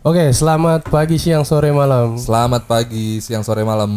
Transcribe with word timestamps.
Oke, 0.00 0.32
selamat 0.32 0.88
pagi, 0.88 1.20
siang, 1.20 1.44
sore, 1.44 1.76
malam. 1.76 2.16
Selamat 2.16 2.64
pagi, 2.64 3.20
siang, 3.20 3.44
sore, 3.44 3.68
malam. 3.68 3.92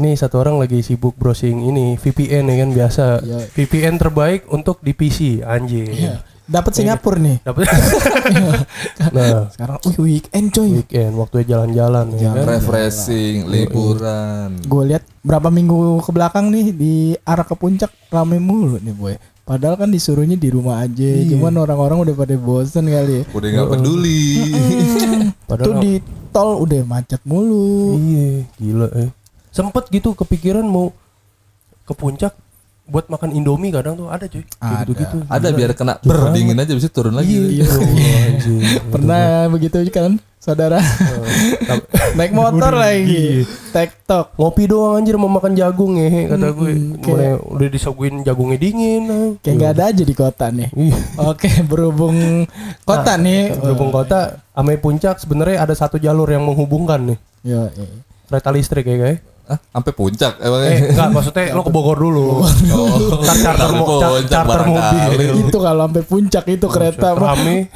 Ini 0.00 0.16
satu 0.16 0.40
orang 0.40 0.56
lagi 0.56 0.80
sibuk 0.80 1.20
browsing 1.20 1.68
ini 1.68 2.00
VPN 2.00 2.48
ya 2.48 2.64
kan 2.64 2.70
biasa. 2.72 3.06
Iya. 3.20 3.38
VPN 3.52 4.00
terbaik 4.00 4.48
untuk 4.48 4.80
di 4.80 4.96
PC, 4.96 5.44
anjing. 5.44 5.92
Iya. 5.92 6.24
Dapat 6.44 6.72
Singapura 6.76 7.16
nih. 7.16 7.40
Dapat. 7.40 7.64
nah, 9.16 9.48
Sekarang 9.48 9.80
wih 9.80 9.98
weekend 10.04 10.52
coy. 10.52 10.68
weekend 10.84 11.12
waktunya 11.16 11.56
jalan-jalan 11.56 12.06
ya 12.20 12.30
kan. 12.36 12.44
Refreshing, 12.60 13.48
liburan. 13.48 14.60
Gue 14.68 14.82
lihat 14.92 15.08
berapa 15.24 15.48
minggu 15.48 16.04
ke 16.04 16.10
belakang 16.12 16.52
nih 16.52 16.66
di 16.76 16.94
arah 17.24 17.48
ke 17.48 17.56
puncak 17.56 17.88
rame 18.12 18.36
mulu 18.36 18.76
nih 18.76 18.92
boy. 18.92 19.16
Padahal 19.44 19.76
kan 19.76 19.88
disuruhnya 19.88 20.36
di 20.36 20.48
rumah 20.52 20.84
aja. 20.84 21.10
Cuman 21.32 21.56
orang-orang 21.64 22.04
udah 22.04 22.14
pada 22.16 22.36
bosen 22.36 22.92
kali 22.92 23.20
ya. 23.20 23.22
Udah 23.32 23.48
nggak 23.48 23.68
peduli. 23.76 24.24
Padahal 25.48 25.68
Tuh 25.68 25.74
di 25.80 25.92
tol 26.28 26.50
udah 26.60 26.80
macet 26.84 27.20
mulu. 27.24 27.96
Iya, 27.96 28.44
gila 28.60 28.88
eh. 29.00 29.10
Sempet 29.48 29.88
gitu 29.88 30.12
kepikiran 30.12 30.64
mau 30.64 30.92
ke 31.84 31.92
puncak 31.92 32.36
buat 32.84 33.08
makan 33.08 33.32
Indomie 33.32 33.72
kadang 33.72 33.96
tuh 33.96 34.12
ada 34.12 34.28
cuy. 34.28 34.44
Ada. 34.60 34.84
gitu-gitu. 34.84 35.16
Ada 35.24 35.48
biar 35.56 35.72
kena 35.72 35.96
ber 36.04 36.36
dingin 36.36 36.60
aja 36.60 36.72
bisa 36.76 36.92
turun 36.92 37.16
lagi. 37.16 37.32
Iya, 37.32 37.66
anjing. 38.28 38.60
Pernah 38.92 39.48
begitu 39.48 39.80
kan 39.88 40.20
saudara? 40.36 40.76
Naik 42.20 42.36
motor 42.36 42.76
lagi. 42.76 43.48
Tektok. 43.72 44.36
Ngopi 44.36 44.68
doang 44.68 45.00
anjir 45.00 45.16
mau 45.16 45.32
makan 45.32 45.56
jagung 45.56 45.96
ya 45.96 46.28
kata 46.28 46.52
gue. 46.52 46.72
Mulai 47.00 47.40
udah 47.40 47.68
disuguhin 47.72 48.20
jagungnya 48.20 48.60
dingin. 48.60 49.02
ah. 49.08 49.28
Kayak 49.40 49.54
nggak 49.56 49.72
ada 49.80 49.84
aja 49.88 50.02
di 50.04 50.14
kota 50.14 50.46
nih. 50.52 50.68
Iya. 50.76 50.98
Oke, 51.24 51.48
berhubung 51.70 52.44
kota 52.84 53.16
nih. 53.16 53.56
Berhubung 53.56 53.88
kota 53.88 54.44
ame 54.52 54.76
puncak 54.76 55.16
sebenarnya 55.16 55.64
ada 55.64 55.72
satu 55.72 55.96
jalur 55.96 56.28
yang 56.28 56.44
menghubungkan 56.44 57.16
nih. 57.16 57.18
Iya. 57.48 57.72
Kereta 58.28 58.52
listrik 58.52 58.84
ya 58.84 58.96
guys. 59.00 59.33
Ah, 59.44 59.60
sampai 59.70 59.92
puncak 59.92 60.36
emangnya. 60.38 60.68
Eh 60.68 60.78
enggak 60.90 61.08
maksudnya 61.10 61.52
lo 61.52 61.60
ke 61.60 61.68
Bogor 61.68 61.98
dulu. 61.98 62.40
Oh, 62.40 62.48
Ntar 63.20 63.36
charter, 63.36 63.70
mo- 63.70 64.00
charter 64.24 64.60
mobil. 64.64 65.32
Itu 65.44 65.58
kalau 65.58 65.84
sampai 65.84 66.02
puncak 66.02 66.44
itu 66.48 66.66
kereta 66.66 67.12
mah. 67.12 67.36
Rame. 67.36 67.68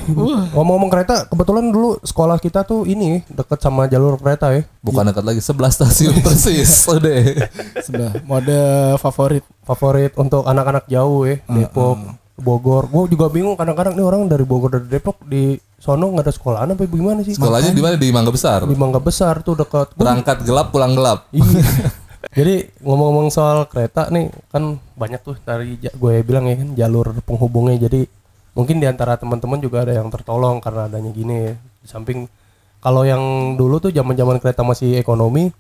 Ngomong-ngomong 0.49 0.89
kereta, 0.89 1.27
kebetulan 1.27 1.69
dulu 1.69 2.01
sekolah 2.01 2.37
kita 2.37 2.65
tuh 2.65 2.85
ini 2.85 3.21
deket 3.27 3.59
sama 3.59 3.85
jalur 3.85 4.17
kereta 4.17 4.49
ya. 4.51 4.65
Bukan 4.81 5.07
dekat 5.07 5.23
lagi 5.23 5.41
11 5.41 5.69
stasiun 5.71 6.17
persis. 6.25 6.89
Udah. 6.89 7.21
Sudah 7.81 8.11
mode 8.25 8.59
favorit. 8.97 9.45
Favorit 9.61 10.13
untuk 10.15 10.43
anak-anak 10.43 10.89
jauh 10.89 11.29
ya, 11.29 11.45
Depok, 11.45 12.01
Bogor. 12.39 12.87
Gue 12.87 13.11
juga 13.11 13.27
bingung 13.29 13.59
kadang-kadang 13.59 13.99
nih 13.99 14.07
orang 14.07 14.31
dari 14.31 14.47
Bogor 14.47 14.71
dari 14.79 14.87
Depok 14.87 15.21
di 15.27 15.59
sono 15.79 16.11
nggak 16.15 16.25
ada 16.27 16.33
sekolahan 16.35 16.75
apa 16.75 16.87
gimana 16.87 17.21
sih? 17.27 17.35
Sekolahnya 17.35 17.75
di 17.75 17.83
mana? 17.83 17.95
Di 17.99 18.09
Mangga 18.15 18.31
Besar. 18.31 18.63
Di 18.65 18.79
Mangga 18.79 19.03
Besar 19.03 19.43
tuh 19.43 19.59
dekat. 19.59 19.95
Berangkat 19.99 20.47
gelap, 20.47 20.71
pulang 20.71 20.95
gelap. 20.95 21.27
Iya. 21.35 21.45
Jadi 22.39 22.71
ngomong-ngomong 22.83 23.31
soal 23.31 23.67
kereta 23.71 24.11
nih 24.11 24.31
kan 24.51 24.79
banyak 24.99 25.23
tuh 25.23 25.39
dari 25.43 25.79
gue 25.79 26.15
bilang 26.23 26.51
ya 26.51 26.55
kan 26.59 26.69
jalur 26.75 27.07
penghubungnya. 27.27 27.91
Jadi 27.91 28.07
mungkin 28.55 28.79
di 28.79 28.87
antara 28.87 29.19
teman-teman 29.19 29.59
juga 29.59 29.87
ada 29.87 29.95
yang 29.95 30.11
tertolong 30.11 30.63
karena 30.63 30.87
adanya 30.87 31.11
gini 31.11 31.35
ya. 31.51 31.55
Di 31.55 31.87
samping 31.91 32.27
kalau 32.79 33.03
yang 33.03 33.55
dulu 33.59 33.83
tuh 33.83 33.91
zaman-zaman 33.91 34.39
kereta 34.39 34.63
masih 34.63 34.99
ekonomi 34.99 35.51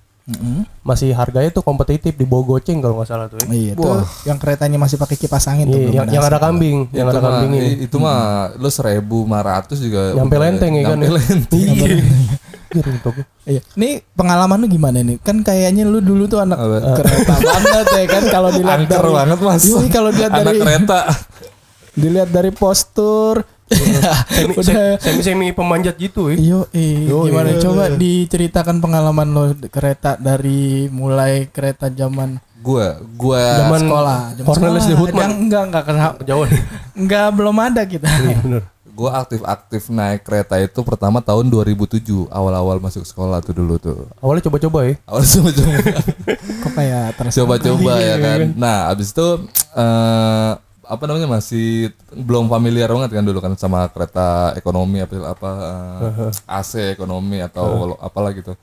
masih 0.85 1.11
harganya 1.11 1.49
tuh 1.49 1.65
kompetitif 1.65 2.13
di 2.13 2.23
bawah 2.23 2.57
goceng 2.57 2.79
kalau 2.79 3.01
nggak 3.01 3.09
salah 3.09 3.27
tuh. 3.27 3.41
Ya. 3.41 3.49
Iya, 3.49 3.73
tuh 3.75 4.05
yang 4.25 4.37
keretanya 4.37 4.77
masih 4.77 4.97
pakai 4.97 5.17
kipas 5.17 5.49
angin 5.49 5.67
tuh. 5.67 5.81
Iya, 5.81 5.87
belum 5.87 5.97
yang, 5.97 6.07
yang 6.13 6.25
ada 6.25 6.39
kambing, 6.39 6.79
yang 6.93 7.07
ada 7.09 7.21
i- 7.51 7.79
itu 7.83 7.97
mah 7.97 8.19
lu 8.55 8.69
seribu 8.69 9.25
lima 9.25 9.41
ratus 9.41 9.81
juga 9.81 10.13
Nyampe 10.13 10.37
lenteng 10.37 10.73
ya 10.75 10.83
kan. 10.85 10.89
nyampe 10.95 11.07
ya? 11.07 11.13
lenteng. 11.17 11.61
Iya. 11.65 11.87
Gitu, 12.69 12.89
gitu. 12.93 13.11
Iya. 13.49 13.61
Ini 13.75 13.89
pengalaman 14.13 14.61
lu 14.61 14.69
gimana 14.69 15.01
nih? 15.01 15.17
Kan 15.19 15.41
kayaknya 15.41 15.89
lu 15.89 16.05
dulu 16.05 16.29
tuh 16.29 16.45
anak 16.45 16.61
Apa? 16.61 16.95
kereta 16.95 17.35
banget 17.49 17.87
ya 17.89 18.05
kan 18.07 18.23
kalau 18.29 18.51
dilihat 18.53 18.81
dari 18.85 19.09
banget 19.11 19.39
mas 19.41 19.65
kalau 19.89 20.11
dilihat 20.13 20.33
Anak 20.35 20.45
dari 20.45 20.59
kereta 20.61 21.01
dilihat 21.97 22.29
dari 22.29 22.51
postur 22.53 23.41
Semi, 23.69 24.55
udah 24.55 24.97
semi, 24.97 25.21
semi 25.21 25.47
pemanjat 25.51 25.95
gitu 25.95 26.29
ya. 26.29 26.37
Yo, 26.37 26.61
gimana? 27.23 27.49
iya. 27.51 27.61
Coba 27.61 27.85
diceritakan 27.93 28.79
pengalaman 28.79 29.29
lo 29.29 29.43
di 29.51 29.69
kereta 29.69 30.15
dari 30.15 30.89
mulai 30.89 31.47
kereta 31.47 31.89
zaman 31.89 32.41
Gua 32.59 32.99
Gua 33.15 33.39
Zaman 33.39 33.81
sekolah. 33.81 34.21
Zaman 34.35 34.47
Cornelis 34.47 34.83
sekolah. 34.83 34.91
de 34.91 34.95
Houtman. 34.99 35.21
Yang 35.21 35.35
enggak 35.39 35.63
enggak 35.65 35.85
kena 35.85 36.07
Jauh. 36.29 36.47
enggak 36.93 37.27
belum 37.31 37.57
ada 37.57 37.83
kita. 37.85 38.09
Iya 38.09 38.37
bener. 38.41 38.63
Gua 38.91 39.15
aktif-aktif 39.17 39.87
naik 39.89 40.27
kereta 40.27 40.59
itu 40.59 40.83
pertama 40.83 41.23
tahun 41.23 41.47
2007 41.47 42.03
Awal-awal 42.27 42.83
masuk 42.83 43.07
sekolah 43.07 43.39
tuh 43.39 43.55
dulu 43.55 43.79
tuh 43.79 44.11
Awalnya 44.19 44.51
coba-coba 44.51 44.79
ya. 44.85 44.95
Awal 45.07 45.23
coba-coba 45.23 45.71
Kok 46.67 46.73
kayak 46.75 47.05
terus 47.15 47.33
Coba-coba 47.33 47.93
Iya, 47.95 48.07
ya 48.09 48.17
kan 48.19 48.39
Nah 48.59 48.91
abis 48.91 49.15
itu 49.15 49.29
eh 49.73 50.51
apa 50.89 51.05
namanya 51.05 51.29
masih 51.29 51.93
belum 52.17 52.49
familiar 52.49 52.89
banget 52.89 53.21
kan 53.21 53.25
dulu 53.29 53.39
kan 53.45 53.53
sama 53.61 53.85
kereta 53.93 54.57
ekonomi 54.57 55.05
apa 55.05 55.15
apa 55.29 55.51
eh, 56.01 56.33
AC 56.49 56.97
ekonomi 56.97 57.45
atau 57.45 57.93
apalah 58.01 58.33
gitu. 58.33 58.57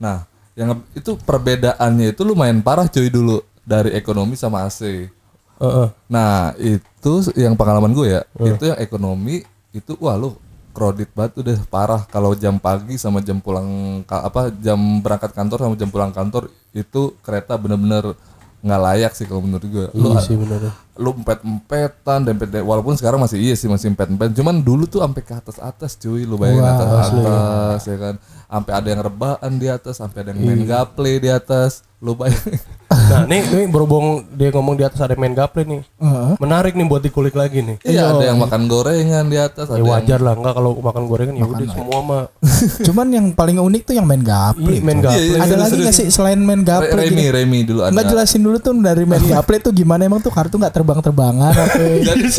Nah, 0.00 0.24
yang 0.56 0.80
itu 0.96 1.20
perbedaannya 1.20 2.16
itu 2.16 2.24
lumayan 2.24 2.64
parah 2.64 2.88
cuy 2.88 3.12
dulu 3.12 3.44
dari 3.68 3.92
ekonomi 3.92 4.32
sama 4.32 4.64
AC. 4.64 5.12
Heeh. 5.60 5.88
Nah 6.08 6.56
itu 6.56 7.12
yang 7.36 7.52
pengalaman 7.52 7.92
gue 7.92 8.16
ya, 8.16 8.22
itu 8.40 8.64
yang 8.72 8.78
ekonomi 8.80 9.44
itu 9.76 9.92
wah 10.00 10.16
lu 10.16 10.40
kredit 10.72 11.10
banget 11.12 11.32
udah 11.42 11.58
parah 11.66 12.02
kalau 12.06 12.32
jam 12.38 12.56
pagi 12.56 12.94
sama 12.94 13.18
jam 13.18 13.42
pulang 13.42 14.00
apa 14.06 14.54
jam 14.62 14.78
berangkat 15.02 15.34
kantor 15.34 15.58
sama 15.66 15.74
jam 15.74 15.90
pulang 15.90 16.14
kantor 16.14 16.54
itu 16.70 17.18
kereta 17.26 17.58
bener-bener 17.58 18.14
nggak 18.58 18.80
layak 18.82 19.12
sih 19.14 19.24
kalau 19.24 19.40
menurut 19.40 19.62
gue. 19.64 19.86
Lu 19.94 20.12
Iya 20.12 20.20
sih 20.20 20.34
bener. 20.34 20.74
lu 20.98 21.14
empet-empetan 21.14 22.26
dempet 22.26 22.50
walaupun 22.58 22.98
sekarang 22.98 23.22
masih 23.22 23.38
iya 23.38 23.54
sih 23.54 23.70
masih 23.70 23.94
empet-empet. 23.94 24.34
Cuman 24.34 24.58
dulu 24.60 24.82
tuh 24.84 24.98
sampai 24.98 25.22
ke 25.22 25.30
atas 25.30 25.62
atas 25.62 25.94
cuy 25.94 26.26
lu 26.26 26.34
bayangin 26.34 26.66
atas 26.66 26.88
atas 27.14 27.82
ya 27.86 27.96
kan. 27.96 28.14
Sampai 28.48 28.72
ada 28.74 28.88
yang 28.90 29.02
rebahan 29.02 29.52
di 29.54 29.66
atas 29.70 29.94
sampai 29.96 30.26
ada 30.26 30.30
yang 30.34 30.42
main 30.42 30.62
gaple 30.64 31.22
di 31.22 31.30
atas 31.30 31.86
lu 32.02 32.14
bayangin 32.14 32.58
Nah, 33.18 33.26
nih, 33.26 33.42
nih 33.42 33.66
berhubung 33.66 34.06
dia 34.30 34.48
ngomong 34.48 34.74
di 34.74 34.84
atas 34.84 35.00
ada 35.00 35.14
main 35.14 35.32
gaple 35.32 35.64
nih. 35.64 35.80
Heeh. 35.98 36.30
Menarik 36.38 36.72
nih 36.72 36.86
buat 36.86 37.02
dikulik 37.02 37.34
lagi 37.34 37.60
nih. 37.60 37.76
iya 37.82 38.10
ada 38.10 38.24
yang 38.24 38.38
makan 38.38 38.66
gorengan 38.66 39.26
di 39.26 39.36
atas 39.36 39.66
Ya 39.66 39.76
yang 39.76 39.88
wajar 39.88 40.20
lah, 40.20 40.34
enggak 40.34 40.54
kalau 40.54 40.70
makan 40.78 41.04
gorengan 41.04 41.34
ya 41.34 41.44
udah 41.44 41.66
semua 41.68 41.98
mah. 42.00 42.22
Cuman 42.86 43.06
yang 43.08 43.26
paling 43.32 43.58
unik 43.58 43.82
tuh 43.84 43.94
yang 43.94 44.06
main 44.06 44.22
gaple. 44.22 44.70
Iya, 44.70 44.80
main 44.80 44.98
coy. 44.98 45.06
gaple. 45.08 45.26
Iya, 45.28 45.38
Ada 45.40 45.54
lagi 45.56 45.76
nggak 45.78 45.94
sih 45.94 46.06
selain 46.08 46.38
main 46.38 46.60
Re- 46.60 46.68
gaple? 46.68 46.98
Remi 47.00 47.10
gini? 47.10 47.24
Remi 47.28 47.58
dulu 47.62 47.80
ada 47.82 47.92
Nggak 47.92 48.06
jelasin 48.08 48.40
dulu 48.40 48.56
tuh 48.58 48.72
dari 48.78 49.02
main 49.02 49.24
gaple 49.32 49.56
tuh 49.58 49.72
gimana 49.72 50.02
emang 50.04 50.20
tuh 50.20 50.30
kartu 50.30 50.54
nggak 50.54 50.72
terbang-terbangan 50.72 51.52
apa? 51.52 51.76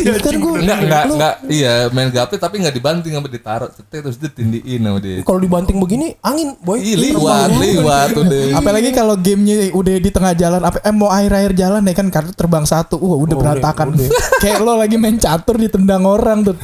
Iya 0.00 0.16
kan 0.18 0.34
gue 0.34 0.52
Enggak, 0.60 0.78
enggak, 0.80 1.04
enggak, 1.08 1.34
iya 1.48 1.74
main 1.90 2.08
gaple 2.08 2.38
tapi 2.38 2.54
enggak 2.58 2.72
dibanting 2.72 3.12
sama 3.12 3.28
ditaruh 3.28 3.68
cetek 3.68 4.00
terus 4.00 4.16
ditindiin 4.16 4.80
sama 4.80 4.98
dia. 4.98 5.20
Kalau 5.20 5.38
dibanting 5.38 5.76
begini 5.76 6.14
angin, 6.20 6.56
boy. 6.58 6.78
Ih, 6.78 6.96
liwat, 6.96 7.48
liwat 7.52 8.10
udah. 8.14 8.42
Apalagi 8.56 8.90
kalau 8.90 9.14
gamenya 9.14 9.70
udah 9.70 9.94
di 9.96 10.10
tengah 10.10 10.32
jalan, 10.32 10.60
apa 10.70 10.78
eh, 10.86 10.94
mau 10.94 11.10
air-air 11.10 11.50
jalan 11.52 11.82
ya 11.82 11.94
kan 11.98 12.06
kartu 12.08 12.32
terbang 12.32 12.62
satu, 12.62 12.96
wah 12.96 13.18
udah 13.18 13.34
Oh, 13.34 13.40
berantakan. 13.42 13.98
Kayak 14.38 14.62
lo 14.62 14.78
lagi 14.78 14.94
main 14.96 15.18
catur 15.18 15.58
ditendang 15.58 16.06
orang 16.06 16.46
tuh, 16.46 16.54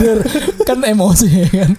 kan 0.62 0.78
emosi 0.86 1.26
ya 1.26 1.48
kan. 1.66 1.70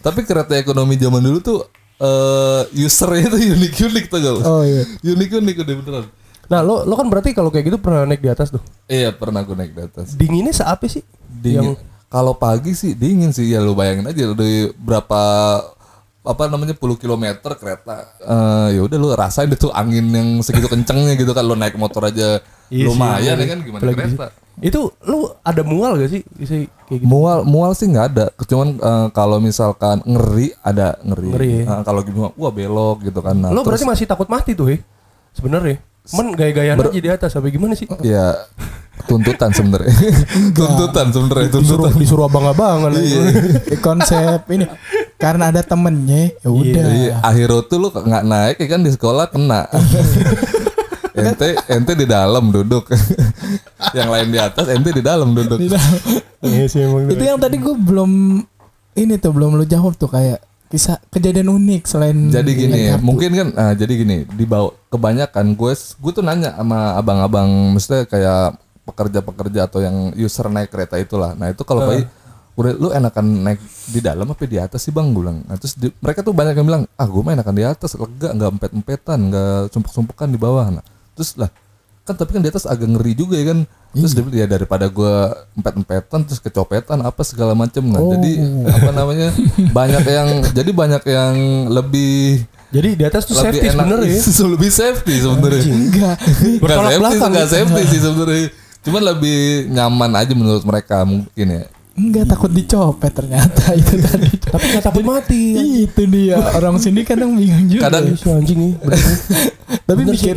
Tapi 0.00 0.24
kereta 0.24 0.56
ekonomi 0.56 0.96
zaman 0.96 1.20
dulu 1.20 1.38
tuh 1.44 1.60
eh 1.98 2.62
usernya 2.78 3.26
tuh 3.28 3.40
unik-unik 3.42 4.04
tuh 4.06 4.18
gak? 4.22 4.34
Oh 4.46 4.62
iya. 4.62 4.86
Unik-unik 5.02 5.56
udah 5.66 5.74
beneran. 5.84 6.06
Nah, 6.48 6.64
lo 6.64 6.88
lo 6.88 6.96
kan 6.96 7.12
berarti 7.12 7.36
kalau 7.36 7.52
kayak 7.52 7.68
gitu 7.68 7.78
pernah 7.78 8.08
naik 8.08 8.24
di 8.24 8.30
atas 8.32 8.48
tuh. 8.48 8.62
Iya 8.88 9.12
pernah 9.12 9.44
aku 9.44 9.52
naik 9.52 9.76
di 9.76 9.82
atas. 9.84 10.16
Dinginnya 10.16 10.54
seapi 10.56 10.86
sih? 10.88 11.04
Dingin. 11.28 11.76
Kalau 12.08 12.32
pagi 12.40 12.72
sih 12.72 12.96
dingin 12.96 13.36
sih 13.36 13.52
ya 13.52 13.60
lu 13.60 13.76
bayangin 13.76 14.08
aja 14.08 14.32
udah 14.32 14.72
berapa 14.80 15.20
apa 16.28 16.44
namanya 16.46 16.72
puluh 16.72 16.94
kilometer 16.94 17.56
kereta 17.56 18.04
Eh 18.20 18.76
ya 18.76 18.80
udah 18.82 18.96
lu 18.96 19.08
rasain 19.10 19.48
itu 19.48 19.72
angin 19.72 20.04
yang 20.06 20.28
segitu 20.38 20.68
kencengnya 20.68 21.16
gitu 21.16 21.32
kan 21.32 21.40
lu 21.40 21.56
naik 21.56 21.74
motor 21.74 22.04
aja 22.04 22.44
Iya 22.68 22.84
sih, 22.84 22.86
lumayan 22.86 23.32
bener. 23.32 23.40
ya 23.40 23.46
kan 23.48 23.58
gimana 23.64 23.80
Apalagi 23.80 24.00
kereta 24.12 24.26
Itu 24.58 24.80
lu 25.00 25.18
ada 25.40 25.62
mual 25.62 25.96
gak 25.96 26.10
sih? 26.10 26.20
Bisa 26.28 26.52
kayak 26.58 26.68
gitu. 26.90 27.06
mual 27.06 27.40
mual 27.42 27.72
sih 27.72 27.86
nggak 27.86 28.06
ada 28.10 28.26
cuman 28.42 28.68
eh, 28.76 29.06
kalau 29.10 29.38
misalkan 29.38 30.02
ngeri 30.02 30.52
ada 30.60 31.00
ngeri, 31.00 31.28
Ngeri 31.30 31.50
ya? 31.54 31.64
Eh, 31.64 31.82
kalau 31.82 32.00
gitu 32.02 32.18
wah 32.28 32.52
belok 32.52 32.96
gitu 33.02 33.20
kan 33.20 33.32
nah, 33.34 33.48
terus- 33.48 33.64
berarti 33.64 33.86
masih 33.86 34.04
takut 34.04 34.28
mati 34.28 34.52
tuh, 34.52 34.68
he? 34.68 34.76
Sebenarnya. 35.32 35.80
Men 36.16 36.32
gaya-gayaan 36.32 36.78
aja 36.80 37.00
di 37.00 37.10
atas, 37.10 37.36
apa 37.36 37.48
gimana 37.48 37.76
sih? 37.76 37.84
ya 38.00 38.32
tuntutan 39.06 39.54
sebenarnya 39.54 39.94
tuntutan 40.58 41.06
sebenarnya 41.14 41.48
Disuruh, 41.54 41.86
tuntutan 41.86 41.94
disuruh 42.02 42.24
abang-abangan. 42.26 42.90
Di 42.98 43.76
konsep 43.78 44.42
ini 44.50 44.66
karena 45.14 45.54
ada 45.54 45.62
temennya 45.62 46.34
ya 46.42 46.48
udah. 46.50 46.84
Iya, 46.88 47.14
akhirnya 47.22 47.62
tuh 47.66 47.78
lu 47.78 47.88
nggak 47.94 48.24
naik 48.26 48.56
ya 48.58 48.66
kan 48.66 48.80
di 48.82 48.90
sekolah 48.90 49.30
kena. 49.30 49.68
ente 51.18 51.48
ente 51.66 51.92
di 51.98 52.06
dalam 52.06 52.54
duduk 52.54 52.86
yang 53.98 54.06
lain 54.06 54.30
di 54.30 54.38
atas 54.38 54.70
ente 54.70 54.94
di 54.94 55.02
dalam 55.02 55.34
duduk 55.34 55.58
Iya 56.38 56.64
sih 56.70 56.86
emang. 56.86 57.10
itu 57.10 57.22
yang 57.22 57.42
tadi 57.42 57.58
gue 57.58 57.74
belum 57.74 58.38
ini 58.94 59.14
tuh 59.18 59.34
belum 59.34 59.58
lu 59.58 59.66
jawab 59.66 59.98
tuh 59.98 60.06
kayak 60.06 60.38
kisah 60.68 61.00
kejadian 61.08 61.48
unik 61.48 61.82
selain 61.88 62.28
jadi 62.28 62.50
gini 62.52 62.80
kartu. 62.92 63.04
mungkin 63.04 63.30
kan 63.32 63.48
ah, 63.56 63.72
jadi 63.72 63.92
gini 64.04 64.16
di 64.28 64.44
bawah 64.44 64.76
kebanyakan 64.92 65.56
gue 65.56 65.72
gue 65.74 66.12
tuh 66.12 66.24
nanya 66.24 66.52
sama 66.56 66.96
abang-abang 66.96 67.48
maksudnya 67.72 68.04
kayak 68.04 68.60
pekerja-pekerja 68.88 69.68
atau 69.68 69.84
yang 69.84 70.16
user 70.16 70.48
naik 70.48 70.72
kereta 70.72 70.96
itulah. 70.96 71.36
Nah 71.36 71.52
itu 71.52 71.60
kalau 71.68 71.84
bayi 71.84 72.08
udah 72.58 72.72
lu 72.74 72.88
enakan 72.90 73.26
naik 73.44 73.60
di 73.92 74.00
dalam 74.00 74.26
apa 74.26 74.42
di 74.48 74.58
atas 74.58 74.88
sih 74.88 74.90
bang? 74.90 75.12
Gue 75.12 75.28
bilang. 75.28 75.44
Nah, 75.44 75.60
terus 75.60 75.76
di- 75.76 75.92
mereka 76.00 76.24
tuh 76.24 76.32
banyak 76.32 76.56
yang 76.56 76.66
bilang 76.66 76.82
ah 76.96 77.06
gue 77.06 77.20
mah 77.20 77.36
enakan 77.36 77.54
di 77.54 77.64
atas 77.68 77.92
lega 78.00 78.32
nggak 78.32 78.50
empet-empetan 78.56 79.18
nggak 79.28 79.60
sumpuk-sumpukan 79.76 80.28
di 80.32 80.38
bawah. 80.40 80.72
Nah 80.72 80.84
terus 81.12 81.36
lah 81.36 81.52
kan 82.08 82.16
tapi 82.16 82.32
kan 82.32 82.40
di 82.40 82.48
atas 82.48 82.64
agak 82.64 82.88
ngeri 82.88 83.12
juga 83.12 83.36
ya 83.36 83.52
kan. 83.52 83.68
Terus 83.92 84.12
dia 84.16 84.24
bilang 84.24 84.40
ya 84.40 84.46
daripada 84.48 84.88
gue 84.88 85.14
empet-empetan 85.60 86.24
terus 86.24 86.40
kecopetan 86.40 87.04
apa 87.04 87.20
segala 87.20 87.52
macem. 87.52 87.84
Nah 87.84 88.00
jadi 88.00 88.32
apa 88.64 88.90
namanya 88.96 89.28
banyak 89.76 90.04
yang 90.08 90.28
jadi 90.56 90.70
banyak 90.72 91.02
yang 91.04 91.34
lebih 91.68 92.48
Jadi 92.68 93.00
di 93.00 93.04
atas 93.08 93.24
tuh 93.24 93.32
lebih 93.32 93.48
safety 93.48 93.68
sebenarnya 93.72 94.12
ya. 94.12 94.44
lebih 94.56 94.70
safety 94.72 95.14
sebenarnya. 95.24 95.62
Enggak. 95.72 96.16
Nggak 96.20 96.60
Bertolak 96.60 96.88
safety 96.88 97.00
belakang 97.00 97.30
nggak 97.32 97.48
ya. 97.48 97.52
safety 97.52 97.82
sih 97.88 98.00
sebenarnya. 98.00 98.46
Cuman 98.84 99.02
lebih 99.04 99.38
nyaman 99.72 100.10
aja 100.16 100.32
menurut 100.36 100.64
mereka 100.64 100.96
mungkin 101.04 101.46
ya 101.48 101.64
enggak 101.98 102.24
takut 102.26 102.48
dicopet 102.48 103.10
ternyata 103.10 103.62
itu 103.80 103.94
tadi 103.98 104.30
Tapi 104.38 104.64
nggak 104.68 104.84
takut 104.84 105.02
mati. 105.02 105.42
itu 105.82 106.02
dia 106.06 106.38
orang 106.54 106.78
sini 106.78 107.02
kadang 107.02 107.34
bingung 107.34 107.66
juga 107.66 107.82
kadang 107.86 108.06
Iya 108.06 108.16
sih 108.16 108.30
anjing 108.30 108.58
nih. 108.58 108.72
bener. 108.78 109.14
tapi 109.84 110.00
Bener 110.00 110.14
mikir 110.14 110.36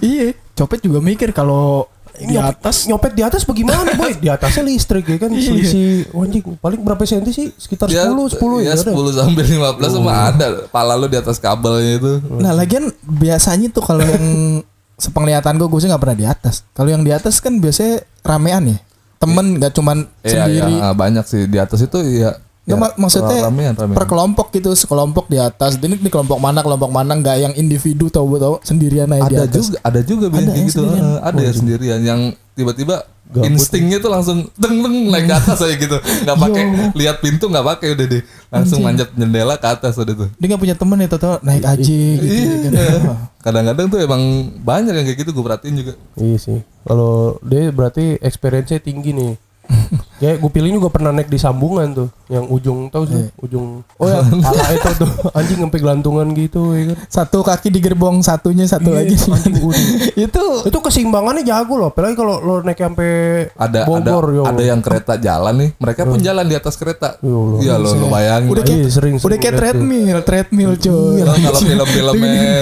iya 0.00 0.26
copet 0.52 0.78
juga 0.80 0.98
mikir 1.00 1.32
kalau 1.32 1.88
di 2.18 2.34
atas 2.34 2.82
nyopet 2.84 3.14
di 3.14 3.22
atas 3.22 3.42
bagaimana 3.42 3.94
boy? 3.94 4.10
Di 4.12 4.26
atasnya 4.26 4.66
listrik 4.66 5.06
ya 5.06 5.18
kan 5.18 5.30
Iya. 5.32 5.44
selisih 5.44 5.90
oh, 6.10 6.22
anjing 6.22 6.42
paling 6.58 6.82
berapa 6.82 6.98
senti 7.02 7.30
sih? 7.30 7.46
Sekitar 7.54 7.86
ya, 7.86 8.10
10 8.10 8.34
10 8.34 8.42
ya 8.58 8.62
ya 8.64 8.72
ada. 8.74 8.90
10 8.90 9.14
sampai 9.14 9.42
15 9.46 9.94
sama 9.94 10.12
ada 10.26 10.46
pala 10.66 10.94
lu 10.94 11.06
di 11.06 11.14
atas 11.14 11.38
kabelnya 11.38 11.96
itu 11.96 12.12
Nah 12.36 12.52
lagian 12.52 12.90
biasanya 13.00 13.70
tuh 13.70 13.82
kalau 13.82 14.02
yang 14.02 14.26
sepenglihatan 14.98 15.54
gue 15.56 15.68
gue 15.68 15.78
sih 15.78 15.86
nggak 15.86 16.02
pernah 16.02 16.18
di 16.18 16.26
atas. 16.26 16.66
Kalau 16.74 16.90
yang 16.90 17.06
di 17.06 17.14
atas 17.14 17.38
kan 17.38 17.54
biasanya 17.54 18.02
ramean 18.20 18.66
ya. 18.66 18.78
Temen 19.18 19.58
nggak 19.58 19.72
cuman 19.72 20.06
Iya, 20.20 20.46
sendiri. 20.46 20.72
iya, 20.72 20.88
banyak 20.92 21.24
sih 21.24 21.42
di 21.44 21.58
atas 21.58 21.80
itu 21.80 21.98
ya 22.02 22.38
Nggak, 22.64 22.78
mak- 22.78 22.96
maksudnya 23.00 23.38
ramean, 23.42 23.72
ramean. 23.72 23.96
per 23.96 24.04
kelompok 24.04 24.52
gitu, 24.52 24.68
sekelompok 24.70 25.24
di 25.26 25.40
atas. 25.40 25.74
Ini 25.74 25.96
di 25.96 26.06
kelompok 26.06 26.36
mana, 26.36 26.60
kelompok 26.60 26.92
mana 26.92 27.16
nggak 27.16 27.36
yang 27.40 27.54
individu 27.54 28.06
tahu 28.06 28.36
tahu 28.36 28.60
sendirian 28.60 29.08
aja 29.08 29.24
di 29.24 29.34
ada 29.34 29.48
atas. 29.48 29.56
juga 29.64 29.76
ada 29.80 30.00
juga 30.02 30.26
Ada 30.28 30.36
yang 30.36 30.44
yang 30.46 30.68
gitu 30.68 30.80
sendirian. 30.84 31.16
ada 31.18 31.40
ya 31.40 31.52
sendirian 31.52 32.00
yang 32.02 32.20
tiba-tiba 32.52 33.08
Gabut. 33.28 33.44
instingnya 33.44 34.00
tuh 34.00 34.08
langsung 34.08 34.48
deng 34.56 34.80
deng 34.80 35.12
naik 35.12 35.28
ke 35.28 35.34
atas 35.36 35.60
aja 35.60 35.76
gitu 35.76 35.96
nggak 36.00 36.38
pakai 36.40 36.62
lihat 36.96 37.20
pintu 37.20 37.44
nggak 37.44 37.66
pakai 37.76 37.92
udah 37.92 38.06
deh 38.08 38.22
langsung 38.48 38.80
manjat 38.80 39.12
jendela 39.12 39.60
ke 39.60 39.68
atas 39.68 40.00
udah 40.00 40.14
tuh 40.16 40.28
Dia 40.34 40.46
nggak 40.48 40.62
punya 40.64 40.72
temen 40.72 40.96
ya, 40.96 41.08
tahu 41.12 41.36
naik 41.44 41.60
aja 41.62 41.76
gitu. 41.84 42.24
kan. 42.64 42.72
Iya. 42.72 42.96
kadang-kadang 43.38 43.86
tuh 43.92 44.00
emang 44.00 44.22
banyak 44.58 44.96
yang 44.96 45.04
kayak 45.04 45.18
gitu 45.20 45.30
gue 45.30 45.44
perhatiin 45.44 45.76
juga 45.76 45.92
Iya 46.16 46.36
sih. 46.40 46.58
Kalau 46.82 47.36
dia 47.44 47.68
berarti 47.68 48.16
experience-nya 48.18 48.80
tinggi 48.80 49.12
nih. 49.12 49.32
Kayak 50.18 50.36
gue 50.36 50.50
pilih 50.50 50.70
juga 50.74 50.88
pernah 50.90 51.10
naik 51.10 51.26
di 51.26 51.36
sambungan 51.36 51.86
tuh, 51.92 52.08
yang 52.26 52.42
ujung 52.44 52.86
tahu 52.88 53.06
sih, 53.06 53.30
ujung. 53.38 53.86
Oh 53.94 54.04
ya, 54.04 54.18
pala 54.44 54.66
itu 54.68 54.90
tuh 54.98 55.10
anjing 55.30 55.58
sampai 55.60 55.78
gelantungan 55.78 56.26
gitu 56.32 56.60
ya 56.72 56.82
kan. 56.88 56.96
Satu 57.06 57.38
kaki 57.40 57.68
di 57.68 57.78
gerbong, 57.78 58.18
satunya 58.18 58.64
satu 58.64 58.90
Iya, 58.90 58.98
lagi. 59.00 59.14
anjing 59.14 59.54
udah. 59.56 59.86
itu 60.26 60.44
Itu 60.64 60.78
keseimbangannya 60.78 61.42
jago 61.42 61.74
loh, 61.76 61.88
apalagi 61.88 62.14
kalau 62.14 62.38
lo 62.38 62.54
naik 62.60 62.76
sampai 62.76 63.10
ada 63.54 63.80
Bogor 63.84 64.24
ada 64.24 64.34
yo. 64.34 64.42
ada 64.44 64.62
yang 64.64 64.80
kereta 64.80 65.14
jalan 65.16 65.54
nih 65.56 65.70
mereka 65.78 66.02
pun 66.02 66.18
jalan 66.18 66.44
di 66.44 66.54
atas 66.54 66.74
kereta 66.74 67.14
Ya 67.18 67.38
iya 67.60 67.74
lo 67.76 67.88
lo 67.88 68.06
bayangin 68.08 68.48
udah 68.48 68.62
Iya, 68.62 68.74
kayak 68.74 68.90
sering, 68.90 69.14
udah 69.14 69.22
sering 69.22 69.40
kayak 69.40 69.54
treadmill, 69.56 70.18
treadmill 70.22 70.72
coy. 70.74 71.18
Lo 71.20 71.32
kalau 71.32 71.60
film-filmnya 71.66 72.52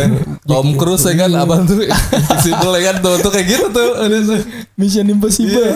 Tom 0.44 0.68
Cruise 0.74 1.04
ya 1.04 1.14
kan 1.16 1.30
abang 1.32 1.64
tuh 1.64 1.80
invisible 1.80 2.74
ya 2.74 2.82
kan 2.86 2.96
tuh 3.00 3.14
tuh 3.18 3.30
kayak 3.30 3.46
gitu 3.48 3.66
tuh 3.70 3.88
Ada 3.96 4.18
tuh. 4.22 4.40
Mission 4.76 5.08
Impossible. 5.08 5.72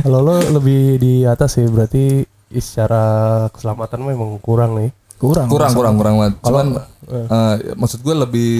Kalau 0.00 0.18
lo 0.20 0.34
lebih 0.50 0.96
di 0.96 1.09
atas 1.24 1.50
sih 1.52 1.64
berarti 1.64 2.24
secara 2.52 3.02
keselamatan 3.48 4.00
memang 4.02 4.38
kurang 4.38 4.74
nih. 4.74 4.90
Kurang. 5.16 5.46
kurang 5.46 5.70
kurang 5.70 5.94
kurang 5.94 6.14
banget 6.16 6.32
cuman 6.40 6.66
eh. 7.06 7.26
eh, 7.28 7.76
maksud 7.76 8.00
gue 8.00 8.14
lebih 8.16 8.50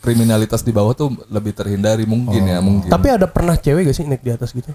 kriminalitas 0.00 0.60
di 0.60 0.72
bawah 0.72 0.96
tuh 0.96 1.12
lebih 1.28 1.52
terhindari 1.52 2.04
mungkin 2.04 2.40
ya 2.42 2.56
mungkin 2.58 2.88
Tapi 2.88 3.06
ada 3.10 3.28
pernah 3.28 3.52
cewek 3.52 3.84
gak 3.84 3.92
sih 3.94 4.04
naik 4.04 4.24
di 4.24 4.32
atas 4.32 4.50
gitu? 4.50 4.72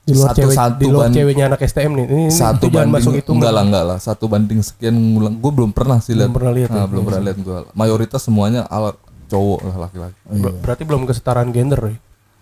Di 0.00 0.14
luar 0.14 0.30
Satu- 0.30 0.38
cewek, 0.40 0.54
satu 0.54 0.78
di 0.78 0.86
luar 0.86 1.10
ceweknya 1.10 1.44
anak 1.48 1.60
STM 1.60 1.92
nih. 1.92 2.06
Ini, 2.06 2.22
ini 2.22 2.30
satu 2.30 2.64
jangan 2.64 2.78
banding 2.86 2.94
masuk 2.94 3.12
itu. 3.12 3.28
enggak 3.28 3.52
lah 3.52 3.62
enggak 3.62 3.84
lah 3.84 3.98
satu 3.98 4.24
banding 4.24 4.60
sekian 4.62 4.94
ngulang 4.94 5.34
gue 5.34 5.50
belum 5.52 5.70
pernah 5.70 5.98
sih 5.98 6.14
lihat 6.14 6.30
Belum 6.30 6.38
pernah 6.38 6.52
lihat 6.54 6.68
Nah, 6.70 6.78
ya? 6.78 6.86
belum 6.86 7.02
pernah 7.04 7.22
lihat 7.24 7.38
gue 7.38 7.58
mayoritas 7.74 8.20
semuanya 8.22 8.62
alat 8.64 8.94
cowok 9.26 9.60
lah 9.60 9.76
laki-laki 9.82 10.16
Ber- 10.30 10.56
Berarti 10.62 10.82
belum 10.84 11.02
kesetaraan 11.04 11.50
gender 11.50 11.80
ya. 11.82 11.96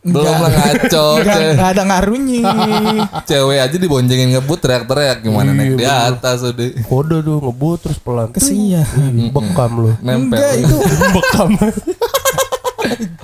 Belum 0.07 0.37
lah 0.39 0.53
ngaco 0.55 1.07
Enggak, 1.19 1.39
enggak 1.53 1.71
ada 1.75 1.83
ngaruhnya. 1.83 2.41
cewek 3.29 3.59
aja 3.59 3.77
diboncengin 3.77 4.29
ngebut 4.39 4.59
teriak-teriak 4.63 5.19
gimana 5.27 5.51
naik 5.51 5.77
di 5.77 5.87
atas 5.87 6.47
udah 6.47 6.69
Kode 6.87 7.21
tuh 7.27 7.37
ngebut 7.43 7.79
terus 7.83 7.99
pelan. 7.99 8.31
Kesian. 8.31 8.87
Ih, 9.19 9.31
Bekam 9.35 9.73
lo. 9.83 9.93
nempel 10.01 10.39
Enggak 10.39 10.53
itu 10.63 10.77
Bekam. 11.17 11.51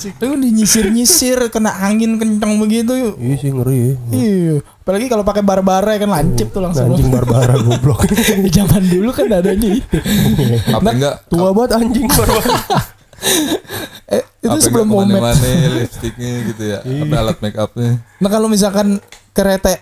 itu 0.02 0.26
dinyisir-nyisir 0.34 1.46
kena 1.55 1.70
angin 1.79 2.19
kencang 2.19 2.58
begitu 2.58 2.93
yuk. 2.99 3.14
Iya 3.23 3.35
sih 3.38 3.50
ngeri 3.55 3.78
ya. 3.78 3.94
Iya, 4.11 4.55
apalagi 4.82 5.06
kalau 5.06 5.23
pakai 5.23 5.46
bara-bara 5.46 5.94
kan 5.94 6.11
lancip 6.11 6.50
tuh 6.50 6.58
langsung. 6.58 6.90
Anjing 6.90 7.06
barbara 7.14 7.55
goblok. 7.62 8.02
Di 8.11 8.50
zaman 8.50 8.82
dulu 8.90 9.14
kan 9.14 9.31
adanya 9.31 9.70
itu. 9.70 9.96
apa 10.75 10.88
enggak 10.90 11.14
Tua 11.31 11.55
banget 11.55 11.70
anjing 11.78 12.06
barbara. 12.11 12.58
Eh, 14.11 14.22
itu 14.54 14.58
apa 14.58 14.66
sebelum 14.66 14.87
momen. 14.87 15.08
ke 15.08 15.14
mana-mana 15.14 15.49
lipstiknya 15.78 16.31
gitu 16.46 16.62
ya 16.64 16.78
Iya. 16.82 17.02
apa 17.02 17.14
alat 17.19 17.38
make 17.38 17.56
upnya 17.56 17.90
Nah 18.16 18.28
kalau 18.28 18.46
misalkan 18.46 19.00
kereta 19.31 19.76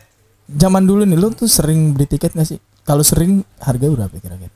zaman 0.46 0.82
dulu 0.82 1.02
nih, 1.02 1.14
lu 1.14 1.31
tuh 1.31 1.46
sering 1.46 1.90
beli 1.90 2.06
tiket 2.06 2.31
gak 2.31 2.43
sih? 2.44 2.58
Kalau 2.81 3.02
sering 3.02 3.43
harga 3.56 3.87
berapa 3.87 4.11
kira-kira? 4.12 4.50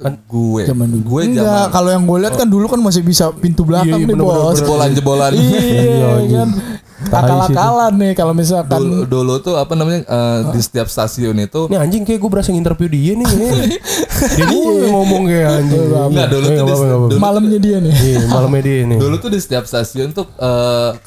gue 0.00 0.62
Zaman 0.64 0.88
dulu. 0.90 1.02
gue 1.06 1.20
Enggak, 1.30 1.68
kalau 1.70 1.88
yang 1.88 2.04
gue 2.04 2.18
lihat 2.18 2.34
kan 2.34 2.44
dulu 2.44 2.66
kan 2.66 2.80
masih 2.80 3.00
bisa 3.00 3.28
pintu 3.32 3.62
belakang 3.62 4.00
Iya, 4.00 4.00
nih, 4.00 4.16
bener-bener, 4.16 4.40
Bos. 4.42 4.56
jebolan-jebolan 4.58 5.32
Iya, 5.34 6.10
kan. 6.26 6.48
Akal-akalan 7.08 7.92
nih 7.96 8.12
kalau 8.12 8.36
misalkan 8.36 8.76
dulu, 8.76 9.02
dulu 9.02 9.34
tuh 9.40 9.56
apa 9.56 9.72
namanya 9.72 10.04
eh, 10.04 10.38
di 10.52 10.60
setiap 10.60 10.84
stasiun 10.84 11.32
itu 11.38 11.64
Ini 11.66 11.80
anjing 11.80 12.02
kayak 12.04 12.20
gue 12.20 12.30
berasa 12.30 12.52
nginterview 12.52 12.88
dia 12.88 13.12
nih. 13.16 13.26
dia 14.36 14.44
gue 14.44 14.60
ngomong 14.86 15.22
kayak 15.24 15.48
anjing. 15.56 15.80
Enggak, 15.80 16.26
dulu 16.28 16.44
tuh 16.44 16.52
nggak 16.52 16.66
di- 16.66 16.72
nggak 16.76 16.98
apa-apa. 17.00 17.16
malamnya 17.16 17.58
dia 17.58 17.76
nih. 17.80 17.94
Iya, 17.94 18.20
malamnya 18.28 18.62
dia 18.62 18.78
nih. 18.84 18.98
Dulu 19.00 19.14
tuh 19.16 19.30
di 19.32 19.40
setiap 19.40 19.64
stasiun 19.64 20.12
tuh 20.12 20.28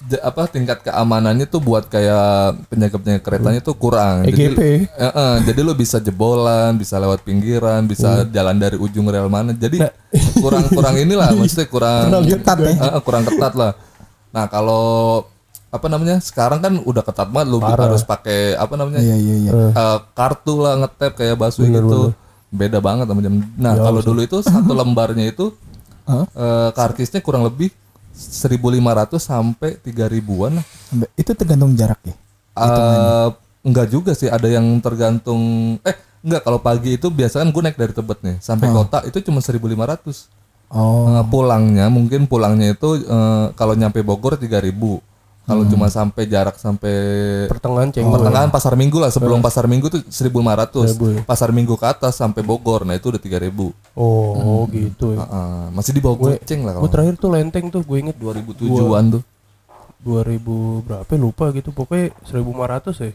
j- 0.03 0.23
apa 0.23 0.41
tingkat 0.49 0.81
keamanannya 0.81 1.45
tuh 1.45 1.61
buat 1.61 1.85
kayak 1.85 2.57
penjaga-penjaga 2.67 3.21
keretanya 3.21 3.61
tuh 3.61 3.75
kurang. 3.77 4.25
EGP. 4.25 4.57
Jadi, 4.57 4.89
eh, 4.89 5.05
eh, 5.05 5.35
jadi 5.45 5.59
lu 5.61 5.73
bisa 5.73 6.01
jebolan, 6.01 6.73
bisa 6.73 6.97
lewat 6.97 7.21
pinggiran, 7.21 7.85
bisa 7.85 8.25
jalan 8.25 8.57
dari 8.57 8.75
ujung 8.75 9.05
rel 9.05 9.29
mana. 9.29 9.53
Jadi 9.53 9.77
kurang-kurang 10.35 10.97
inilah 10.97 11.29
maksudnya 11.33 11.67
kurang 11.67 12.09
Ketat 12.25 12.57
eh, 12.59 13.01
kurang 13.01 13.23
ketat 13.23 13.53
lah. 13.53 13.71
Nah, 14.33 14.49
kalau 14.49 15.21
apa 15.73 15.85
namanya? 15.89 16.21
Sekarang 16.21 16.61
kan 16.61 16.77
udah 16.77 17.01
ketat 17.01 17.27
banget 17.27 17.47
lu 17.49 17.57
harus 17.57 18.05
pakai 18.05 18.53
apa 18.53 18.73
namanya? 18.73 19.01
Iya, 19.01 19.15
iya, 19.17 19.35
iya. 19.39 19.51
eh, 19.67 19.97
kartu 20.13 20.61
lah 20.61 20.77
ngetap 20.77 21.17
kayak 21.17 21.33
basu 21.33 21.65
gitu. 21.65 22.13
Beda 22.47 22.77
banget 22.77 23.09
sama 23.09 23.19
jam. 23.19 23.41
Nah, 23.57 23.73
kalau 23.75 23.99
dulu 23.99 24.21
itu 24.21 24.37
satu 24.39 24.71
lembarnya 24.79 25.25
itu 25.25 25.49
Hah? 26.05 26.29
eh, 26.29 26.69
kartisnya 26.71 27.19
kurang 27.19 27.41
lebih 27.43 27.73
1500 28.13 29.17
sampai 29.17 29.81
3000-an 29.81 30.61
lah. 30.61 30.65
Sampai- 30.85 31.11
Itu 31.15 31.31
tergantung 31.33 31.73
jarak 31.73 31.97
ya. 32.03 32.13
Eh, 32.53 33.27
enggak 33.65 33.87
juga 33.89 34.13
sih, 34.13 34.29
ada 34.29 34.45
yang 34.45 34.77
tergantung 34.77 35.41
eh 35.81 35.95
enggak 36.21 36.45
kalau 36.45 36.61
pagi 36.61 36.95
itu 36.95 37.09
biasanya 37.09 37.43
kan 37.43 37.51
gue 37.51 37.61
naik 37.63 37.77
dari 37.79 37.91
Tebet 37.91 38.19
nih 38.21 38.35
sampai 38.37 38.69
kota 38.69 39.01
itu 39.03 39.17
cuma 39.23 39.41
1500. 39.41 40.29
Oh, 40.69 41.09
Eh, 41.11 41.25
pulangnya 41.27 41.89
mungkin 41.89 42.25
pulangnya 42.25 42.71
itu 42.71 42.97
eh, 42.99 43.45
kalau 43.53 43.73
nyampe 43.73 44.01
Bogor 44.01 44.37
3000. 44.37 45.01
Kalau 45.43 45.67
cuma 45.67 45.91
sampai 45.91 46.23
jarak 46.23 46.55
sampai 46.55 46.95
Pertengahan 47.51 47.91
cengeng. 47.91 48.15
pertengahan 48.15 48.47
pasar 48.47 48.79
Minggu 48.79 48.97
lah 48.99 49.11
sebelum 49.11 49.43
pasar 49.43 49.67
Minggu 49.67 49.91
tuh 49.91 50.01
1500. 50.07 51.27
Pasar 51.27 51.51
Minggu 51.51 51.75
ke 51.75 51.83
atas 51.83 52.15
sampai 52.15 52.41
Bogor. 52.41 52.87
Nah, 52.87 52.95
itu 52.95 53.11
udah 53.11 53.19
3000. 53.19 53.75
Oh, 53.99 54.63
gitu 54.71 55.19
ya. 55.19 55.27
Heeh, 55.27 55.63
masih 55.75 55.91
di 55.91 56.01
bawah 56.01 56.17
goceng 56.31 56.63
lah 56.63 56.79
Gue 56.79 56.87
kalau 56.87 56.91
terakhir 56.91 57.15
tuh 57.19 57.29
lenteng 57.31 57.67
tuh 57.67 57.83
gue 57.83 57.97
inget 57.99 58.15
2007-an 58.15 59.19
tuh. 59.19 59.23
2000 60.03 60.83
berapa 60.83 61.07
ya, 61.07 61.19
lupa 61.19 61.45
gitu 61.55 61.71
pokoknya 61.71 62.11
1500 62.27 63.07
ya 63.07 63.11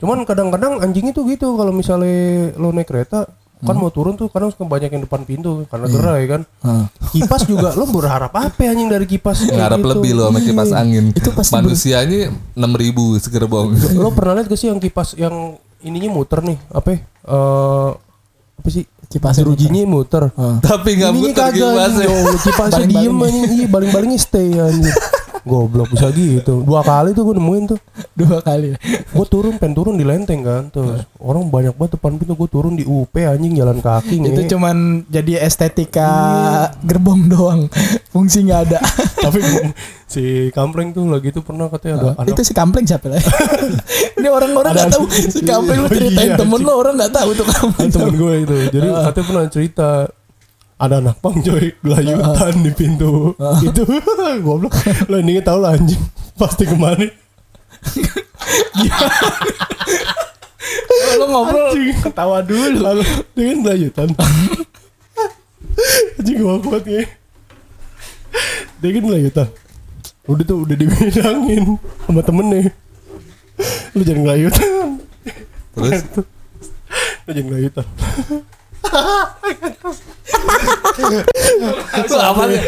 cuman 0.00 0.22
kadang-kadang 0.24 0.78
anjing 0.80 1.10
itu 1.10 1.26
gitu 1.26 1.58
kalau 1.58 1.74
misalnya 1.74 2.54
lo 2.56 2.70
naik 2.70 2.88
kereta 2.88 3.26
kan 3.60 3.76
mau 3.76 3.92
turun 3.92 4.16
tuh 4.16 4.32
kadang 4.32 4.48
suka 4.48 4.64
banyak 4.64 4.88
yang 4.88 5.04
depan 5.04 5.20
pintu 5.28 5.68
karena 5.68 5.86
gerai 5.92 6.22
kan? 6.24 6.40
Heeh. 6.64 6.84
kipas 7.12 7.44
juga 7.44 7.76
lo 7.76 7.84
berharap 7.92 8.32
apa 8.32 8.56
ya, 8.56 8.72
anjing 8.72 8.88
dari 8.88 9.04
kipas? 9.04 9.44
Ngarap 9.52 9.80
gitu. 9.84 9.90
lebih 9.92 10.10
loh 10.16 10.32
sama 10.32 10.40
kipas 10.40 10.70
angin. 10.72 11.04
Itu 11.12 11.30
pasti 11.36 11.52
manusianya 11.52 12.32
enam 12.56 12.72
ribu 12.72 13.20
segerbong 13.20 13.76
lo 14.00 14.10
pernah 14.16 14.40
lihat 14.40 14.48
gak 14.48 14.56
sih 14.56 14.68
yang 14.72 14.80
kipas 14.80 15.12
yang 15.20 15.60
ininya 15.84 16.10
muter 16.12 16.40
nih 16.40 16.58
apa 16.72 16.88
ya? 16.88 16.98
Eh, 17.28 17.90
apa 18.60 18.68
sih? 18.72 18.84
Kipas 19.10 19.42
jerujinya 19.42 19.82
muter. 19.90 20.30
tapi 20.62 20.94
nggak 20.94 21.12
muter 21.12 21.34
kagak 21.34 21.74
kipasnya. 21.74 22.06
kipasnya 22.46 22.86
diem 22.86 23.18
anjing. 23.18 23.44
Iya 23.58 23.66
baling-balingnya 23.66 24.18
stay 24.22 24.54
anjing 24.54 24.86
goblok 25.44 25.88
bisa 25.92 26.10
gitu. 26.12 26.64
Dua 26.64 26.80
kali 26.82 27.12
tuh 27.12 27.22
gue 27.28 27.36
nemuin 27.36 27.64
tuh. 27.76 27.78
Dua 28.16 28.38
kali. 28.40 28.74
gue 29.10 29.26
turun 29.28 29.56
pengen 29.60 29.74
turun 29.76 29.94
di 29.96 30.04
lenteng 30.04 30.40
kan. 30.42 30.62
Terus 30.72 31.04
orang 31.20 31.46
banyak 31.48 31.74
banget 31.76 32.00
depan 32.00 32.16
pintu 32.16 32.34
gue 32.34 32.48
turun 32.50 32.74
di 32.74 32.84
UP 32.84 33.12
anjing 33.12 33.54
jalan 33.56 33.78
kaki 33.78 34.20
Itu 34.20 34.40
nih 34.40 34.46
cuman 34.48 34.76
jadi 35.08 35.44
estetika 35.44 36.10
gerbong 36.82 37.28
doang. 37.28 37.68
Fungsi 38.10 38.44
nggak 38.46 38.60
ada. 38.70 38.78
tapi 39.24 39.40
si 40.10 40.50
kampleng 40.50 40.90
tuh 40.90 41.06
lagi 41.06 41.30
tuh 41.30 41.44
pernah 41.46 41.70
katanya 41.70 41.94
ada 42.00 42.08
anak. 42.18 42.34
Itu 42.34 42.42
si 42.42 42.52
kampleng 42.56 42.88
siapa 42.88 43.06
lah? 43.06 43.22
Ini 44.18 44.28
orang-orang 44.28 44.72
nggak 44.74 44.90
tahu. 44.90 45.04
si 45.10 45.42
kampleng 45.46 45.78
lu 45.84 45.88
Oh, 45.90 45.98
ceritain 45.98 46.30
iya, 46.30 46.38
temen 46.38 46.60
lo 46.62 46.72
orang 46.78 46.94
nggak 46.94 47.12
tahu 47.14 47.30
tuh 47.34 47.46
kampleng. 47.46 47.90
Temen 47.90 48.14
gue 48.14 48.34
itu. 48.46 48.56
Jadi 48.78 48.86
katanya 48.86 49.26
pernah 49.26 49.44
cerita 49.50 49.88
ada 50.80 50.96
anak 51.04 51.20
pang 51.20 51.36
coy. 51.44 51.76
Gelayutan 51.84 52.64
di 52.64 52.72
pintu. 52.72 53.36
Itu 53.60 53.84
goblok. 54.44 54.72
Lo 55.12 55.20
ini 55.20 55.44
tahu 55.44 55.60
lah 55.60 55.76
anjing. 55.76 56.00
Pasti 56.40 56.64
ke 56.64 56.72
mana 56.72 57.04
lo 61.20 61.24
ngobrol. 61.28 61.76
Anjing. 61.76 61.96
Ketawa 62.00 62.40
dulu. 62.40 62.80
lalu 62.80 63.04
dia 63.36 63.44
kan 63.52 63.58
gelayutan. 63.60 64.08
Anjing 66.16 66.36
gue 66.40 66.56
kuat 66.64 66.84
ya. 66.88 67.04
Dia 68.80 68.90
kan 68.96 69.04
gelayutan. 69.04 69.48
Udah 70.24 70.44
tuh 70.48 70.64
udah 70.64 70.76
dibilangin 70.80 71.76
sama 72.08 72.24
temennya. 72.24 72.72
Lu 73.92 74.00
jangan 74.00 74.22
gelayutan. 74.32 75.04
Terus? 75.76 76.00
Lu 77.28 77.30
jangan 77.36 77.48
gelayutan 77.52 77.86
itu 82.00 82.14
apa 82.16 82.42
nih 82.48 82.60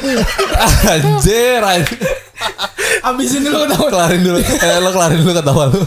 anjir 0.86 1.60
anjir. 1.62 1.98
Abis 3.02 3.30
ini 3.38 3.48
lo 3.50 3.66
tahu. 3.66 3.88
kelarin 3.90 4.20
dulu. 4.22 4.38
Eh, 4.38 4.78
lo 4.82 4.90
kelarin 4.92 5.18
dulu 5.22 5.32
ketawa 5.34 5.64
lu. 5.72 5.82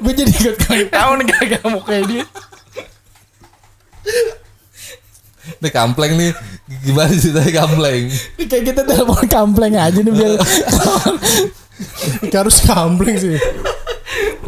Gue 0.00 0.12
jadi 0.16 0.32
ikut 0.32 0.56
kalian 0.66 0.88
tahu 0.90 1.10
nih 1.20 1.24
gara-gara 1.30 1.66
mau 1.70 1.82
kayak 1.84 2.04
dia. 2.10 2.24
Ini 5.60 5.68
kampleng 5.70 6.12
nih. 6.16 6.32
Gimana 6.82 7.12
ceritanya 7.12 7.52
kampleng? 7.52 8.08
Ini 8.10 8.44
kayak 8.48 8.64
kita 8.72 8.80
telepon 8.88 9.26
kampleng 9.28 9.74
aja 9.76 10.00
nih 10.00 10.12
biar 10.12 10.32
harus 12.32 12.58
kampleng 12.64 13.16
sih. 13.20 13.36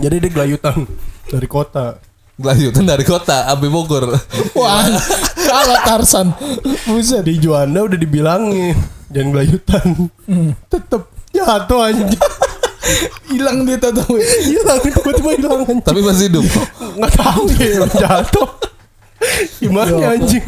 Jadi 0.01 0.17
dia 0.21 0.31
gelayutan 0.33 0.89
dari 1.29 1.49
kota 1.49 2.01
Gelayutan 2.37 2.85
dari 2.85 3.01
kota 3.01 3.49
sampai 3.49 3.69
Bogor. 3.69 4.13
Wah, 4.59 4.85
kalah 5.41 5.81
Tarsan. 5.83 6.37
Buset. 6.85 7.25
di 7.25 7.41
Juanda 7.41 7.81
udah 7.81 7.97
dibilangin 7.97 8.77
jangan 9.07 9.29
gelayutan 9.33 9.87
tetep 10.67 11.03
jatuh 11.31 11.81
anjing 11.81 12.11
Hilang 13.31 13.63
dia 13.63 13.79
tuh. 13.81 14.19
hilang 14.45 14.79
tiba-tiba 14.79 15.31
hilang 15.35 15.63
Tapi 15.81 16.01
masih 16.03 16.27
hidup. 16.31 16.47
nggak 16.99 17.13
tahu 17.15 17.43
ya 17.57 17.83
jatuh 17.89 18.47
gimana 19.61 20.17
anjing 20.17 20.45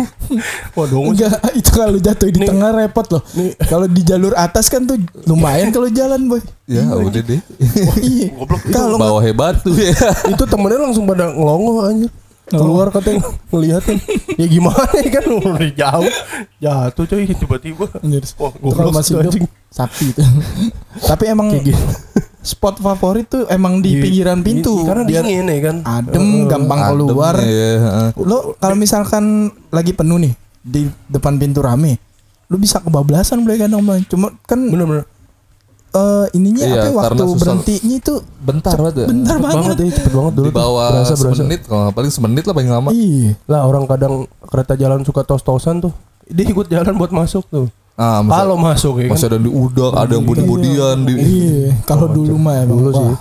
waduh 0.76 1.08
Enggak, 1.08 1.40
itu 1.56 1.70
kalau 1.72 1.98
jatuh 1.98 2.28
di 2.28 2.44
Nih. 2.44 2.48
tengah 2.52 2.70
repot 2.76 3.06
loh. 3.08 3.22
Nih. 3.32 3.56
Kalau 3.64 3.88
di 3.88 4.04
jalur 4.04 4.37
atas 4.37 4.68
kan 4.68 4.84
tuh 4.84 5.00
lumayan 5.25 5.72
kalau 5.72 5.88
jalan, 5.88 6.28
Boy. 6.28 6.44
Ya 6.68 6.84
udah 6.84 7.22
deh. 7.25 7.40
Oh, 7.88 7.96
iya. 7.96 8.28
Kalau 8.76 9.00
Bawa 9.00 9.25
hebat 9.25 9.56
tuh 9.64 9.72
ya. 9.72 9.96
itu 10.32 10.44
temennya 10.44 10.84
langsung 10.84 11.08
pada 11.08 11.32
ngelongo 11.32 11.80
anjir 11.88 12.12
keluar 12.48 12.88
katanya 12.88 13.28
ngeliatin 13.52 14.00
ya 14.40 14.46
gimana 14.48 14.88
ya 15.04 15.20
kan 15.20 15.25
udah 15.37 15.68
jauh 15.68 16.12
jatuh 16.56 17.04
coy 17.04 17.28
tiba-tiba 17.28 17.84
kalau 17.92 18.56
goblok 18.56 18.92
masih 18.96 19.20
hidup 19.20 19.32
anjing. 19.37 19.44
sakti 19.68 20.04
itu. 20.16 20.20
Tapi 21.04 21.25
emang 21.28 21.52
Kayak 21.52 21.76
gitu. 21.76 21.84
Spot 22.40 22.78
favorit 22.78 23.26
tuh 23.26 23.45
emang 23.47 23.78
di 23.78 23.92
Iya, 23.92 24.02
pinggiran 24.02 24.38
pintu 24.40 24.83
karena 24.83 25.02
biar 25.02 25.23
dingin 25.23 25.47
ya 25.47 25.59
kan 25.64 25.76
adem, 25.83 26.26
gampang 26.47 26.80
Adem 26.80 26.92
keluar. 27.04 27.35
ya, 27.37 27.71
heeh. 27.76 28.09
Lo 28.18 28.54
kalau 28.54 28.75
misalkan 28.75 29.25
lagi 29.68 29.90
penuh 29.90 30.18
nih 30.18 30.33
di 30.61 30.80
depan 31.07 31.35
pintu 31.35 31.59
rame, 31.59 31.99
lu 32.47 32.57
bisa 32.57 32.78
kebablasan 32.78 33.40
boleh 33.40 33.59
kan 33.59 33.71
Om? 33.71 33.88
Cuma 34.07 34.30
kan 34.42 34.61
bener-bener 34.61 35.02
eh, 35.90 36.26
ininya 36.33 36.62
Iya, 36.62 36.75
apa 36.75 36.85
ya, 36.85 36.92
waktu 36.92 37.04
karena 37.09 37.25
susah. 37.25 37.40
berhentinya 37.40 37.95
itu 37.97 38.14
Bentar 38.38 38.75
banget 38.76 38.95
ya. 38.95 39.07
bentar 39.09 39.35
cepet 39.35 39.45
banget 39.45 39.57
banget. 39.59 39.76
ya 39.80 39.92
cepet 39.95 40.12
banget 40.14 40.33
dulu 40.35 40.45
Di 40.45 40.54
bawah 40.54 40.87
berasa 40.90 41.14
berasa 41.14 41.35
semenit 41.35 41.61
kalau 41.64 41.90
paling 41.90 42.12
semenit 42.12 42.45
lah 42.45 42.54
paling 42.54 42.71
lama. 42.71 42.88
Iya. 42.90 43.30
lah 43.45 43.61
orang 43.62 43.85
kadang 43.85 44.14
kereta 44.42 44.75
jalan 44.75 45.00
suka 45.02 45.21
tos-tosan 45.23 45.80
tuh 45.80 45.92
dia 46.25 46.45
ikut 46.45 46.66
jalan 46.66 46.92
buat 46.95 47.11
masuk 47.11 47.45
tuh 47.47 47.66
Ah, 47.99 48.23
masa, 48.23 48.47
kalau 48.47 48.55
masuk 48.55 48.95
ya 49.02 49.11
kan 49.11 49.19
masih 49.19 49.26
ada 49.26 49.38
di 49.43 49.50
udak, 49.50 49.93
ada 49.99 50.12
yang 50.14 50.23
body-bodyan 50.23 50.97
di 51.02 51.14
Iya, 51.19 51.83
kalau 51.83 52.07
dulu 52.07 52.38
mah 52.38 52.62
emang 52.62 52.78
Dulu 52.78 52.90
sih. 52.95 53.14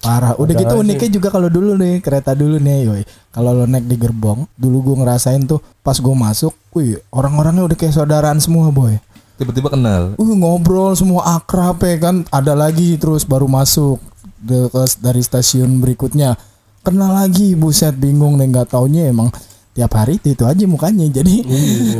Parah. 0.00 0.38
Udah 0.38 0.54
gitu 0.54 0.74
uniknya 0.78 1.10
juga 1.10 1.28
kalau 1.34 1.50
dulu 1.50 1.74
nih 1.74 1.98
kereta 1.98 2.30
dulu 2.38 2.62
nih, 2.62 2.78
yoi. 2.86 3.02
Kalau 3.34 3.50
lo 3.52 3.66
naik 3.66 3.90
di 3.90 3.98
gerbong, 3.98 4.46
dulu 4.54 4.86
gua 4.86 4.96
ngerasain 5.02 5.50
tuh 5.50 5.58
pas 5.82 5.98
gua 5.98 6.14
masuk, 6.14 6.54
wih, 6.70 7.02
orang-orangnya 7.10 7.66
udah 7.66 7.76
kayak 7.76 7.90
saudaraan 7.90 8.38
semua, 8.38 8.70
boy. 8.70 8.96
tiba-tiba 9.40 9.72
kenal. 9.72 10.14
Uh, 10.20 10.36
ngobrol 10.36 10.92
semua 10.92 11.40
akrab 11.40 11.80
ya 11.80 11.96
kan. 11.96 12.22
Ada 12.28 12.52
lagi 12.52 13.00
terus 13.00 13.24
baru 13.24 13.48
masuk 13.48 13.98
dari 15.00 15.20
stasiun 15.24 15.80
berikutnya. 15.80 16.36
Kenal 16.84 17.12
lagi, 17.12 17.56
buset 17.56 17.96
bingung 17.96 18.36
deh 18.36 18.46
nggak 18.46 18.72
taunya 18.72 19.08
emang 19.08 19.32
tiap 19.80 19.92
hari 19.96 20.20
itu, 20.20 20.36
itu 20.36 20.44
aja 20.44 20.64
mukanya. 20.64 21.08
Jadi 21.08 21.40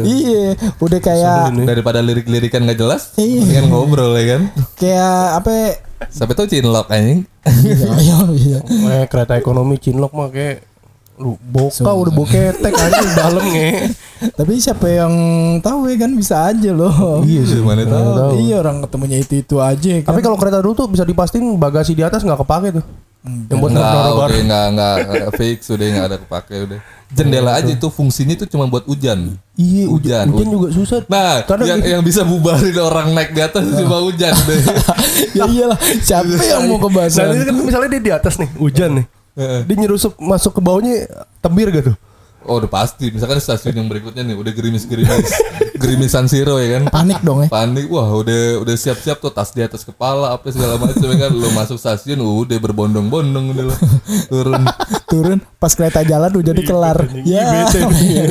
iya, 0.05 0.53
udah 0.85 1.01
kayak. 1.01 1.57
Daripada 1.65 1.99
lirik-lirikan 1.99 2.61
nggak 2.63 2.77
jelas, 2.77 3.17
Iya. 3.17 3.41
mendingan 3.41 3.67
ngobrol 3.73 4.13
ya 4.13 4.37
kan. 4.37 4.43
kayak 4.77 5.17
apa 5.41 5.51
ya? 5.51 5.69
Sampai 6.09 6.35
tahu 6.35 6.45
cinlok 6.45 6.89
anjing. 6.89 7.25
iya, 7.65 7.89
iya, 7.97 8.17
iya. 8.31 8.59
Eh, 9.01 9.05
kereta 9.07 9.37
ekonomi 9.37 9.77
Cinlok 9.77 10.13
mah 10.13 10.29
kayak 10.29 10.69
lu 11.21 11.37
boka 11.37 11.85
udah 11.85 12.15
boketek 12.17 12.73
aja 12.73 12.99
di 12.99 13.13
dalam 13.13 13.45
nge. 13.47 13.73
Tapi 14.33 14.53
siapa 14.57 14.89
yang 14.89 15.13
tahu 15.61 15.89
ya 15.89 15.97
kan 16.01 16.17
bisa 16.17 16.49
aja 16.49 16.73
loh. 16.73 17.21
Iya 17.21 17.45
sih, 17.45 17.61
mana 17.61 17.85
tahu. 17.85 18.41
Iya 18.41 18.61
orang 18.61 18.81
ketemunya 18.81 19.21
itu 19.21 19.41
itu 19.41 19.57
aja 19.61 20.01
kan. 20.01 20.09
Tapi 20.09 20.21
kalau 20.21 20.37
kereta 20.37 20.61
dulu 20.61 20.73
tuh 20.75 20.89
bisa 20.89 21.05
dipastiin 21.05 21.45
bagasi 21.57 21.93
di 21.93 22.01
atas 22.01 22.25
nggak 22.25 22.41
kepake 22.41 22.81
tuh. 22.81 22.85
Yang 23.21 23.59
buat 23.59 23.71
udah 23.71 23.85
barang. 24.17 24.43
enggak 24.43 24.65
enggak 24.67 24.95
enggak 25.05 25.33
fix, 25.41 25.59
udah 25.69 25.87
enggak 25.87 26.07
ada 26.09 26.17
kepake 26.17 26.55
udah. 26.65 26.81
Jendela 27.11 27.59
aja 27.59 27.69
itu 27.69 27.89
fungsinya 27.91 28.33
itu 28.33 28.47
cuma 28.47 28.65
buat 28.65 28.87
hujan. 28.87 29.35
Iya, 29.55 29.91
Hujan, 29.91 30.25
hujan, 30.27 30.27
hujan 30.31 30.49
juga 30.49 30.69
susah. 30.71 30.99
Nah, 31.05 31.43
Kadang 31.43 31.67
yang, 31.67 31.81
gitu. 31.83 31.91
yang 31.91 32.03
bisa 32.03 32.23
bubarin 32.23 32.71
orang 32.79 33.11
naik 33.11 33.35
di 33.35 33.43
atas 33.43 33.67
cuma 33.67 33.99
hujan 33.99 34.31
deh. 34.47 34.61
ya 35.35 35.45
iyalah, 35.45 35.79
siapa 36.01 36.39
yang 36.39 36.71
mau 36.71 36.79
Nah, 36.79 36.87
kebasan? 36.87 37.35
ini 37.35 37.45
kan 37.45 37.55
misalnya 37.59 37.89
dia 37.91 38.01
di 38.01 38.13
atas 38.15 38.39
nih, 38.39 38.49
hujan 38.57 38.91
nih. 39.03 39.07
Heeh. 39.37 39.61
Dia 39.67 39.77
nyerusup 39.77 40.15
masuk 40.17 40.55
ke 40.55 40.61
bawahnya 40.63 40.95
tebir 41.39 41.69
gitu. 41.73 41.93
Oh 42.51 42.59
udah 42.59 42.67
pasti, 42.67 43.15
misalkan 43.15 43.39
stasiun 43.39 43.79
yang 43.79 43.87
berikutnya 43.87 44.27
nih 44.27 44.35
udah 44.35 44.51
gerimis-gerimis, 44.51 45.31
gerimisan 45.79 46.27
zero 46.27 46.59
ya 46.59 46.83
kan. 46.83 46.91
Panik 46.91 47.23
dong 47.23 47.47
ya. 47.47 47.49
Panik, 47.49 47.87
wah 47.87 48.11
udah 48.11 48.59
udah 48.67 48.75
siap-siap 48.75 49.23
tuh 49.23 49.31
tas 49.31 49.55
di 49.55 49.63
atas 49.63 49.87
kepala 49.87 50.35
apa 50.35 50.51
segala 50.51 50.75
macam 50.75 51.07
ya 51.15 51.31
kan. 51.31 51.31
Lo 51.31 51.47
masuk 51.55 51.79
stasiun 51.79 52.19
udah 52.19 52.59
berbondong-bondong 52.59 53.55
udah 53.55 53.65
lo 53.71 53.75
turun. 54.27 54.67
Turun 55.07 55.39
pas 55.63 55.71
kereta 55.79 56.03
jalan 56.03 56.35
udah 56.35 56.51
jadi 56.51 56.63
kelar. 56.67 56.99
Iya, 57.23 57.71
Ya. 57.71 58.27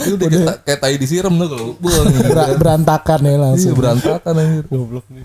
Itu 0.00 0.10
gitu. 0.10 0.24
Udah 0.26 0.40
kayak, 0.42 0.56
kayak 0.64 0.78
tai 0.80 0.96
disiram 0.96 1.34
tuh 1.34 1.48
kalau 1.48 1.66
buang. 1.76 2.06
Ber- 2.26 2.56
berantakan 2.56 3.20
ya 3.20 3.28
Iya 3.28 3.38
langsung. 3.38 3.74
berantakan 3.76 4.32
anjir. 4.34 4.64
Goblok 4.66 5.06
nih. 5.06 5.24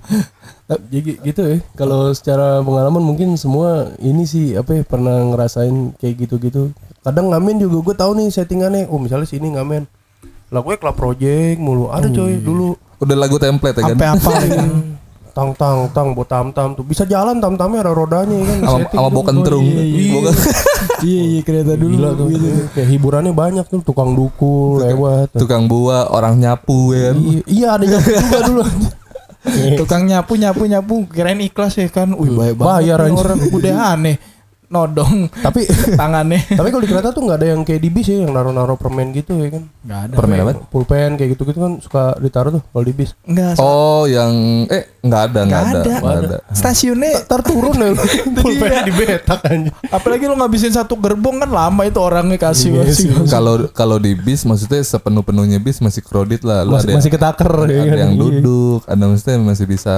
Jadi 0.66 1.12
gitu 1.22 1.42
ya. 1.42 1.58
Kalau 1.74 2.12
secara 2.12 2.60
pengalaman 2.60 3.00
mungkin 3.00 3.34
semua 3.36 3.70
ini 3.98 4.26
sih 4.26 4.54
apa 4.54 4.72
ya 4.74 4.84
pernah 4.84 5.22
ngerasain 5.26 5.74
kayak 5.96 6.16
gitu-gitu. 6.22 6.70
Kadang 7.00 7.30
ngamen 7.30 7.60
juga 7.60 7.78
gue 7.84 7.96
tahu 7.96 8.12
nih 8.16 8.28
settingannya. 8.30 8.88
Oh 8.88 8.98
misalnya 8.98 9.26
sini 9.26 9.54
ngamen. 9.54 9.86
Lah 10.50 10.62
gue 10.62 10.76
club 10.76 10.94
project 10.94 11.58
mulu. 11.58 11.90
Ada 11.90 12.08
coy 12.08 12.38
dulu. 12.38 12.74
Udah 12.98 13.16
lagu 13.16 13.38
template 13.38 13.78
ya 13.78 13.84
kan. 13.86 13.90
Sampai 13.94 14.08
apa 14.10 14.32
ya 14.42 14.50
kan? 14.56 14.70
Tang 15.36 15.52
tang 15.52 15.92
tang 15.92 16.08
buat 16.12 16.26
tam 16.26 16.48
tam 16.50 16.72
tuh 16.74 16.82
bisa 16.82 17.04
jalan 17.04 17.38
tam 17.38 17.60
tamnya 17.60 17.84
ada 17.84 17.92
rodanya 17.92 18.40
ya 18.40 18.46
kan. 18.64 18.88
Sama 18.88 19.10
bawa 19.12 19.24
kentrung. 19.28 19.68
iya, 19.68 19.84
iya. 19.84 20.32
Iya 21.06 21.22
iya 21.22 21.42
kereta 21.46 21.74
dulu 21.78 21.94
Gila 21.94 22.10
tuh. 22.18 22.28
gitu. 22.34 22.48
Kayak 22.74 22.90
hiburannya 22.90 23.34
banyak 23.38 23.66
tuh 23.70 23.82
tukang 23.86 24.18
dukul 24.18 24.82
lewat. 24.82 25.38
Tukang 25.38 25.70
buah, 25.70 26.10
orang 26.10 26.42
nyapu 26.42 26.98
ya 26.98 27.14
kan. 27.14 27.16
Iya, 27.22 27.42
iya 27.46 27.68
ada 27.78 27.86
yang 27.86 28.02
juga 28.02 28.40
dulu. 28.42 28.64
Tukang 29.78 30.04
nyapu 30.10 30.34
nyapu 30.42 30.64
nyapu 30.66 30.94
kirain 31.06 31.38
ikhlas 31.38 31.78
ya 31.78 31.86
kan. 31.94 32.18
Wih 32.18 32.34
baik 32.34 32.58
banget 32.58 32.90
Bayar 32.90 33.00
orang 33.06 33.40
udah 33.54 33.76
aneh. 33.94 34.18
Nodong 34.76 35.32
Tapi 35.32 35.64
tangannya. 36.00 36.44
tapi 36.60 36.68
kalau 36.68 36.80
di 36.80 36.90
kereta 36.90 37.10
tuh 37.10 37.24
nggak 37.24 37.38
ada 37.38 37.48
yang 37.48 37.62
kayak 37.62 37.80
di 37.80 37.90
bis 37.90 38.06
ya 38.06 38.20
yang 38.20 38.32
naruh-naruh 38.32 38.76
permen 38.76 39.10
gitu 39.12 39.38
ya 39.38 39.50
kan. 39.50 39.64
Enggak 39.82 40.00
ada. 40.02 40.14
Permen 40.14 40.38
apa? 40.38 40.52
Pulpen 40.66 41.16
kayak 41.16 41.30
gitu-gitu 41.32 41.56
kan 41.58 41.80
suka 41.80 42.04
ditaruh 42.18 42.52
tuh 42.52 42.64
kalau 42.66 42.84
di 42.84 42.92
bis. 42.92 43.16
Enggak. 43.24 43.56
Oh, 43.58 44.04
yang 44.04 44.32
eh 44.68 44.84
nggak 45.00 45.22
ada, 45.26 45.40
nggak 45.42 45.62
Nggak 45.62 45.64
ada, 45.66 45.80
ada. 45.82 45.94
nggak 45.96 46.18
ada. 46.22 46.38
Stasiunnya 46.52 47.12
Ntar 47.24 47.42
turun 47.42 47.76
ya 47.76 47.90
pulpen 48.38 48.72
di 48.84 48.94
betak 48.94 49.40
aja. 49.42 49.72
apalagi 49.90 50.24
lu 50.26 50.36
ngabisin 50.36 50.72
satu 50.72 50.94
gerbong 50.96 51.38
kan 51.38 51.50
lama 51.50 51.82
itu 51.82 51.98
orangnya 51.98 52.36
kasih 52.38 52.68
Iya 52.68 52.84
masih. 52.84 53.10
Kalau 53.26 53.54
kalau 53.72 53.98
di 53.98 54.12
bis 54.14 54.44
maksudnya 54.44 54.82
sepenuh-penuhnya 54.82 55.58
bis 55.58 55.80
masih 55.80 56.02
crowded 56.02 56.42
lah. 56.42 56.62
Lu 56.62 56.74
Masih, 56.74 56.90
ada 56.90 56.98
masih 56.98 57.12
ketaker 57.12 57.52
ada 57.56 57.70
ya 57.70 57.84
kan. 57.86 57.98
yang 58.00 58.12
Iya. 58.12 58.20
duduk, 58.20 58.80
ada 58.84 59.04
maksudnya 59.06 59.38
masih 59.40 59.66
bisa 59.66 59.96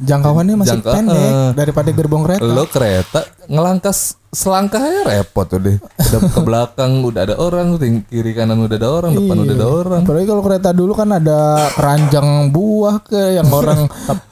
Jangkauannya 0.00 0.56
masih 0.56 0.70
Jangka- 0.74 0.94
pendek 0.94 1.20
eh. 1.22 1.50
daripada 1.52 1.88
gerbong 1.90 2.22
kereta. 2.24 2.42
lo 2.42 2.64
kereta 2.64 3.20
ngelangkah 3.46 3.90
s- 3.90 4.16
selangkah 4.26 4.78
aja 4.78 5.00
repot 5.04 5.44
tuh 5.44 5.58
deh. 5.58 5.76
Udah 5.76 6.20
ke 6.30 6.40
belakang 6.40 7.02
udah 7.02 7.20
ada 7.22 7.36
orang, 7.36 7.76
ting- 7.76 8.02
kiri 8.02 8.32
kanan 8.32 8.58
udah 8.58 8.74
ada 8.74 8.88
orang, 8.88 9.12
depan 9.12 9.36
udah 9.38 9.54
ada 9.54 9.68
orang. 9.68 10.00
Apalagi 10.02 10.26
kalau 10.26 10.42
kereta 10.42 10.68
dulu 10.70 10.92
kan 10.94 11.08
ada 11.10 11.38
keranjang 11.70 12.28
buah 12.48 12.96
ke 13.00 13.20
yang 13.34 13.48
orang 13.54 13.86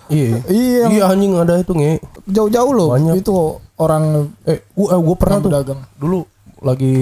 Iya. 0.08 0.40
iya 0.48 0.84
Iya 0.88 1.02
anjing 1.06 1.37
ada 1.37 1.54
itu 1.54 1.70
nge. 1.70 2.00
jauh-jauh 2.26 2.72
loh. 2.72 2.88
Banyak. 2.90 3.14
Itu 3.18 3.34
orang 3.76 4.32
Eh, 4.42 4.64
gua, 4.72 4.88
eh, 4.90 5.00
gua 5.00 5.16
pernah 5.16 5.38
tuh 5.38 5.52
dagang. 5.52 5.80
dulu 5.94 6.25
lagi 6.58 6.96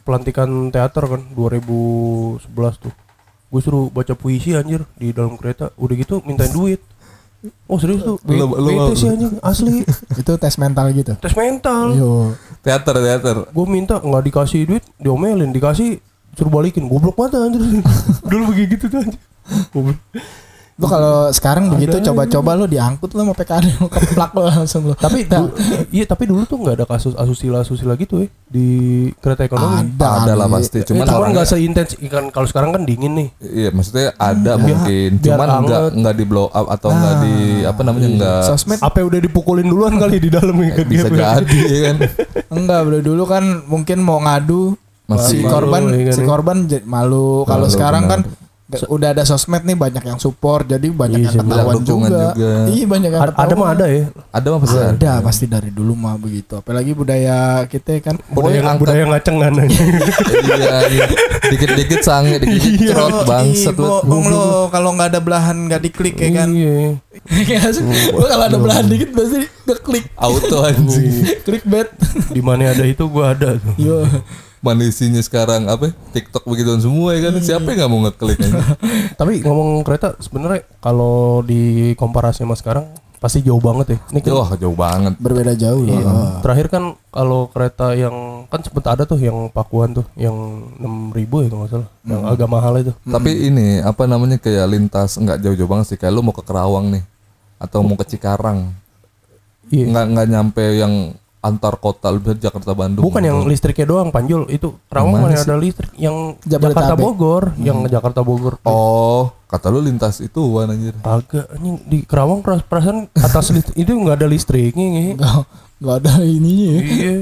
pelantikan 0.00 0.48
teater 0.68 1.06
kan 1.06 1.22
2011 1.30 2.42
tuh. 2.78 2.92
Gue 3.46 3.60
suruh 3.60 3.86
baca 3.88 4.12
puisi 4.12 4.52
anjir 4.52 4.86
di 4.94 5.10
dalam 5.10 5.34
kereta. 5.34 5.70
Udah 5.74 5.94
gitu 5.94 6.18
mintain 6.20 6.50
duit. 6.50 6.82
Oh 7.64 7.80
serius 7.80 8.04
tuh? 8.04 8.20
Lu- 8.28 8.52
lu- 8.52 8.68
bete 8.68 8.92
sih 9.00 9.08
anjing 9.08 9.40
asli. 9.40 9.80
Itu 10.20 10.36
tes 10.36 10.54
mental 10.60 10.92
gitu. 10.92 11.16
Tes 11.16 11.32
mental. 11.32 11.96
Yo. 11.96 12.36
Teater, 12.60 13.00
teater. 13.00 13.36
Gue 13.48 13.64
minta 13.64 13.96
nggak 13.96 14.22
dikasih 14.28 14.68
duit, 14.68 14.84
diomelin, 15.00 15.48
dikasih 15.48 16.04
suruh 16.36 16.52
balikin. 16.52 16.84
Goblok 16.84 17.16
mata 17.16 17.40
anjir. 17.40 17.64
dulu 18.30 18.52
begitu 18.52 18.86
tuh 18.86 19.00
anjir. 19.00 19.20
Goblok. 19.72 19.96
Lu 20.80 20.86
kalau 20.88 21.28
sekarang 21.28 21.68
begitu 21.68 22.00
coba-coba 22.02 22.56
lu 22.56 22.64
diangkut 22.64 23.12
lu 23.12 23.20
sama 23.20 23.34
PKD 23.36 23.66
lu 23.76 23.86
keplak 23.86 24.30
lu 24.32 24.42
langsung 24.42 24.82
lu. 24.82 24.94
Tapi 24.96 25.28
du- 25.28 25.52
iya 25.92 26.04
tapi 26.04 26.24
dulu 26.24 26.42
tuh 26.42 26.56
nggak 26.56 26.74
ada 26.74 26.86
kasus 26.88 27.12
asusila 27.12 27.60
asusila 27.60 27.92
gitu 27.94 28.24
ya 28.24 28.28
di 28.48 28.68
kereta 29.14 29.44
ekonomi. 29.44 29.92
Ada 29.92 30.32
lah 30.32 30.48
kali. 30.48 30.54
pasti. 30.56 30.78
Eh, 30.80 30.84
Cuman 30.88 31.04
Cuman 31.04 31.12
orangnya 31.12 31.34
nggak 31.36 31.46
seintens 31.46 31.90
kan 32.02 32.24
kalau 32.28 32.46
sekarang 32.48 32.72
kan 32.72 32.82
dingin 32.82 33.12
nih. 33.12 33.28
Iya, 33.38 33.68
maksudnya 33.70 34.16
ada 34.16 34.52
mungkin, 34.56 35.10
biar 35.14 35.36
cuman 35.36 35.48
nggak 35.62 35.82
nggak 35.94 36.14
di 36.16 36.24
blow 36.24 36.48
up 36.48 36.66
atau 36.66 36.88
nggak 36.88 37.14
di 37.20 37.34
apa 37.62 37.80
namanya 37.84 38.08
nggak 38.10 38.40
Sosmed 38.48 38.78
Apa 38.80 39.04
udah 39.04 39.20
dipukulin 39.20 39.68
duluan 39.68 39.94
kali 39.94 40.16
di 40.16 40.32
dalam 40.32 40.56
ya 40.56 40.72
kan 40.72 40.86
bisa 40.86 41.06
jadi 41.06 41.58
ya 41.60 41.80
kan. 41.86 41.96
enggak 42.56 42.80
bro 42.82 42.98
dulu 43.00 43.22
kan 43.24 43.44
mungkin 43.64 44.00
mau 44.00 44.16
ngadu 44.18 44.74
Masih 45.04 45.28
si 45.28 45.36
malu, 45.42 45.50
korban 45.50 45.82
ya 45.84 46.02
kan, 46.06 46.14
si 46.14 46.22
ya. 46.22 46.26
korban 46.26 46.56
malu. 46.86 47.28
Kalau 47.44 47.66
Malu, 47.66 47.74
sekarang 47.74 48.02
benar. 48.06 48.12
kan 48.24 48.49
nggak- 48.70 48.86
udah 48.86 49.08
ada 49.10 49.22
sosmed 49.22 49.62
nih 49.62 49.74
banyak 49.74 50.04
yang 50.04 50.16
support 50.16 50.62
jadi 50.64 50.86
banyak 50.88 51.18
Iya 51.18 51.28
yang 51.28 51.44
ketahuan 51.44 51.76
juga. 51.82 52.06
juga. 52.30 52.52
Iya 52.68 52.84
banyak 52.86 53.10
yang 53.10 53.22
Ada, 53.22 53.32
ada 53.34 53.54
mah 53.54 53.68
ada 53.70 53.86
ya. 53.86 54.04
Ada 54.30 54.46
mah 54.46 54.58
pasti 54.60 54.78
ada. 54.78 55.12
Pasti 55.20 55.44
dari 55.44 55.70
dulu 55.70 55.92
mah 55.92 56.14
begitu. 56.14 56.54
Apalagi 56.54 56.92
budaya 56.92 57.38
kita 57.66 57.98
kan 58.00 58.14
Budaya 58.26 58.62
angkat- 58.64 58.80
budaya 58.80 59.02
ngacengan 59.06 59.52
aja. 59.58 59.80
Iya, 60.40 60.76
iya. 60.88 61.06
dikit-dikit 61.46 62.00
sange, 62.00 62.38
dikit-dikit 62.38 62.88
cerot 62.88 63.22
bangsat 63.24 63.74
Ih, 63.74 63.82
lu. 64.02 64.22
lo 64.30 64.42
kalau 64.68 64.94
nggak 64.94 65.10
ada 65.10 65.20
belahan 65.20 65.56
nggak 65.66 65.82
diklik 65.82 66.14
ya 66.16 66.30
kan. 66.36 66.48
Iya. 66.48 66.94
Iya 67.28 67.58
sih. 67.68 67.82
Gua 68.08 68.26
kalau 68.28 68.44
ada 68.46 68.56
belahan 68.56 68.86
dikit 68.86 69.10
pasti 69.10 69.38
ngeklik. 69.64 70.04
Auto 70.14 70.62
anjing. 70.62 71.42
Klik 71.42 71.64
bet. 71.64 71.90
Di 72.28 72.38
mana 72.38 72.70
ada 72.70 72.82
itu 72.82 73.02
gua 73.04 73.32
ada 73.32 73.56
tuh. 73.56 73.74
Yo. 73.76 74.06
Mana 74.60 74.84
isinya 74.84 75.20
sekarang 75.24 75.72
apa? 75.72 75.88
TikTok 76.12 76.44
begituan 76.44 76.84
semua 76.84 77.16
ya 77.16 77.32
kan. 77.32 77.40
Siapa 77.40 77.64
yang 77.72 77.78
nggak 77.80 77.90
mau 77.90 78.00
ngeklik? 78.04 78.38
Tapi 79.20 79.40
ngomong 79.40 79.80
kereta 79.88 80.12
sebenarnya 80.20 80.68
kalau 80.84 81.40
di 81.40 81.92
komparasi 81.96 82.44
sama 82.44 82.52
sekarang 82.60 82.84
pasti 83.20 83.44
jauh 83.44 83.60
banget 83.60 83.96
ya. 83.96 83.98
Ini 84.16 84.20
kan 84.24 84.32
Wah, 84.32 84.52
jauh 84.56 84.76
banget. 84.76 85.12
Berbeda 85.20 85.52
jauh 85.52 85.84
loh. 85.84 85.92
Iya. 85.92 86.12
Terakhir 86.40 86.66
kan 86.72 86.84
kalau 87.12 87.52
kereta 87.52 87.92
yang 87.92 88.48
kan 88.48 88.60
sempet 88.64 88.84
ada 88.88 89.04
tuh 89.04 89.20
yang 89.20 89.52
Pakuan 89.52 89.92
tuh 89.92 90.08
yang 90.16 90.32
6000 90.80 91.44
ya 91.44 91.48
kalau 91.52 91.60
nggak 91.64 91.72
salah. 91.72 91.88
Yang 92.04 92.22
agak 92.32 92.48
mahal 92.48 92.72
itu. 92.80 92.92
Tapi 93.04 93.30
ini 93.52 93.68
apa 93.84 94.08
namanya 94.08 94.40
kayak 94.40 94.66
lintas 94.72 95.20
nggak 95.20 95.40
jauh-jauh 95.44 95.68
banget 95.68 95.86
sih. 95.92 95.98
Kayak 96.00 96.16
lu 96.16 96.24
mau 96.24 96.32
ke 96.32 96.40
Kerawang 96.40 96.96
nih 96.96 97.04
atau 97.60 97.84
mau 97.84 97.96
ke 98.00 98.08
Cikarang. 98.08 98.72
Iya. 99.68 99.84
Nggak 99.92 100.04
nggak 100.16 100.26
nyampe 100.32 100.64
yang 100.80 100.94
antar 101.40 101.74
kota 101.76 102.08
lu 102.08 102.20
bisa 102.20 102.36
Jakarta 102.38 102.72
Bandung. 102.72 103.00
Bukan 103.00 103.20
yang 103.20 103.40
listriknya 103.42 103.88
doang 103.88 104.12
Panjul 104.12 104.44
itu 104.48 104.76
Kerawang 104.86 105.08
Yang 105.10 105.22
mana 105.22 105.36
ada 105.38 105.56
listrik 105.56 105.90
yang 105.96 106.16
Jabodetabek. 106.38 106.76
Jakarta 106.76 106.94
Bogor, 106.94 107.42
yang 107.56 107.78
Jakarta 107.86 108.20
Bogor. 108.20 108.54
Oh, 108.62 109.32
kata 109.46 109.66
lu 109.68 109.80
lintas 109.80 110.20
itu 110.20 110.36
wan 110.52 110.68
anjir. 110.68 110.92
Agak 111.00 111.48
anjing 111.50 111.80
di 111.82 112.04
Kerawang 112.04 112.40
peras- 112.40 112.60
perasaan 112.62 113.08
atas 113.10 113.48
listrik 113.50 113.72
itu 113.74 113.88
nggak 113.90 114.16
ada 114.16 114.28
listriknya. 114.28 115.16
Nggak 115.80 115.96
ada 115.98 116.12
ininya. 116.20 116.70
ya. 116.70 116.80
Iya. 116.84 117.14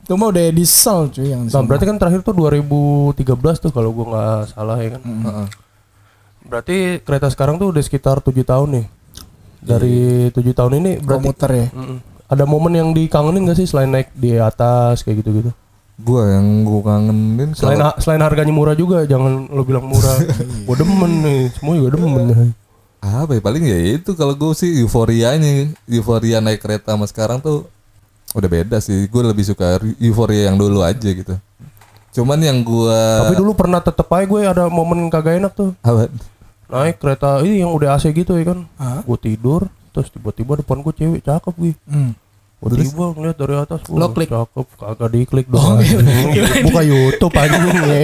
Itu 0.00 0.12
mah 0.16 0.32
udah 0.32 0.44
diesel 0.48 1.12
cuy 1.12 1.28
yang 1.28 1.42
Nah, 1.46 1.62
berarti 1.62 1.84
kan 1.84 2.00
terakhir 2.00 2.24
tuh 2.24 2.32
2013 2.32 3.12
tuh 3.60 3.70
kalau 3.70 3.92
gua 3.92 4.06
nggak 4.08 4.40
salah 4.50 4.80
ya 4.80 4.96
kan. 4.96 5.02
Heeh. 5.04 5.46
Berarti 6.46 6.76
kereta 7.02 7.28
sekarang 7.28 7.60
tuh 7.60 7.68
udah 7.68 7.82
sekitar 7.82 8.24
tujuh 8.24 8.40
tahun 8.40 8.68
nih. 8.72 8.86
Dari 9.60 9.96
tujuh 10.30 10.54
tahun 10.54 10.80
ini 10.80 10.90
berarti 10.96 11.12
komuter 11.20 11.50
ya. 11.52 11.68
Mm-mm. 11.68 11.98
Ada 12.26 12.44
momen 12.44 12.72
yang 12.72 12.90
dikangenin 12.90 13.46
gak 13.46 13.56
sih 13.56 13.64
selain 13.64 13.88
naik 13.88 14.10
di 14.12 14.34
atas 14.34 15.00
kayak 15.00 15.20
gitu-gitu? 15.20 15.50
Gua 15.96 16.28
yang 16.28 16.62
gua 16.62 16.80
kangenin 16.88 17.52
Selain 17.52 17.78
kalau- 17.78 17.96
selain 17.98 18.20
harganya 18.20 18.50
murah 18.50 18.74
juga, 18.74 19.02
jangan 19.02 19.46
lo 19.46 19.62
bilang 19.62 19.86
murah. 19.86 20.16
gua 20.66 20.76
demen 20.76 21.12
nih, 21.20 21.40
semua 21.50 21.72
juga 21.74 21.96
demen. 21.96 22.52
apa 22.98 23.32
ya 23.32 23.40
paling 23.40 23.62
ya 23.62 23.78
itu 23.94 24.10
kalau 24.12 24.34
gue 24.34 24.50
sih 24.52 24.82
euforianya 24.82 25.70
euforia 25.86 26.42
naik 26.42 26.58
kereta 26.58 26.90
sama 26.90 27.06
sekarang 27.06 27.38
tuh 27.38 27.62
udah 28.34 28.48
beda 28.50 28.82
sih 28.82 29.06
gue 29.06 29.22
lebih 29.22 29.46
suka 29.46 29.78
euforia 29.96 30.50
yang 30.50 30.58
dulu 30.58 30.82
aja 30.82 31.06
gitu 31.06 31.38
cuman 32.10 32.38
yang 32.40 32.58
gue 32.60 32.98
Tapi 33.22 33.38
dulu 33.38 33.54
pernah 33.54 33.78
tetep 33.78 34.10
aja 34.10 34.26
gue 34.26 34.40
ada 34.42 34.64
momen 34.66 35.06
kagak 35.06 35.38
enak 35.38 35.52
tuh. 35.54 35.70
apa 35.80 36.10
Naik 36.66 36.98
kereta 36.98 37.38
ini 37.40 37.62
yang 37.62 37.70
udah 37.70 37.94
AC 37.94 38.10
gitu 38.10 38.34
ya 38.34 38.44
kan. 38.48 38.66
Gue 39.04 39.18
tidur, 39.20 39.70
terus 39.96 40.12
tiba-tiba 40.12 40.60
depan 40.60 40.84
gue 40.84 40.92
cewek 40.92 41.20
cakep 41.24 41.54
gue. 41.56 41.72
Hmm. 41.88 42.12
Gue 42.56 42.84
tiba 42.84 43.12
ngeliat 43.16 43.36
dari 43.36 43.54
atas 43.56 43.80
gue 43.84 43.96
Lo 43.96 44.12
klik? 44.12 44.28
Cakep, 44.28 44.66
kagak 44.76 45.08
diklik 45.12 45.46
dong. 45.48 45.80
Buka 46.68 46.82
Youtube 46.84 47.32
anjing 47.32 47.76
ya 47.80 48.00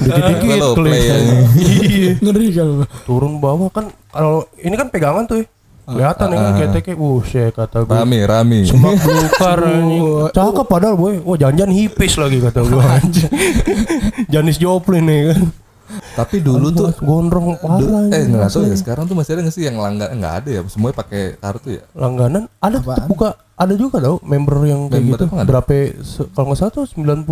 Dikit-dikit 0.00 0.56
Lo 0.60 0.68
klik. 0.72 0.96
aja. 0.96 1.16
Iya. 1.60 2.10
Ngeri 2.24 2.46
kalau. 2.56 2.74
Turun 3.04 3.36
bawah 3.36 3.68
kan 3.68 3.92
Kalau 4.12 4.48
ini 4.64 4.74
kan 4.80 4.88
pegangan 4.88 5.24
tuh 5.28 5.44
ya. 5.44 5.46
Kelihatan 5.86 6.26
ya 6.32 6.36
kan 6.40 6.52
keteknya. 6.56 6.94
Buset 6.96 7.52
kata 7.52 7.78
gue 7.84 7.92
rame 7.92 8.18
rame. 8.24 8.58
Semak 8.64 8.96
belukar 9.00 9.58
Cakep 10.32 10.66
padahal 10.68 10.96
boy. 10.96 11.20
Wah 11.20 11.36
jangan 11.36 11.68
hipis 11.68 12.16
lagi 12.16 12.40
kata 12.40 12.64
gue 12.64 12.80
Janis 14.32 14.56
Joplin 14.56 15.04
ya 15.04 15.36
kan 15.36 15.40
tapi 16.16 16.40
dulu 16.40 16.66
tuh 16.70 16.88
Gondrong 16.96 17.46
du- 17.52 17.60
parah 17.60 18.08
eh 18.08 18.24
nggak 18.24 18.48
tahu 18.48 18.64
ya. 18.64 18.74
Sekarang 18.74 19.04
tuh 19.04 19.14
masih 19.14 19.30
ada 19.32 19.40
nggak 19.42 19.54
sih 19.54 19.64
yang 19.64 19.76
langgan 19.76 20.08
nggak 20.10 20.34
ada 20.34 20.48
ya? 20.50 20.60
Semuanya 20.64 20.96
pakai 20.96 21.22
kartu 21.36 21.68
ya? 21.70 21.82
Langganan 21.92 22.48
Ada 22.56 22.80
Apaan? 22.80 23.06
buka 23.06 23.28
Ada 23.54 23.72
juga 23.72 23.96
tau 23.98 24.20
Member 24.20 24.56
yang 24.64 24.80
kayak 24.86 25.00
Member 25.00 25.16
gitu? 25.16 25.24
Berapa 25.42 25.72
Kalau 26.30 26.46
nggak 26.46 26.58
salah 26.58 26.72
tuh 26.74 26.84
90 26.84 27.24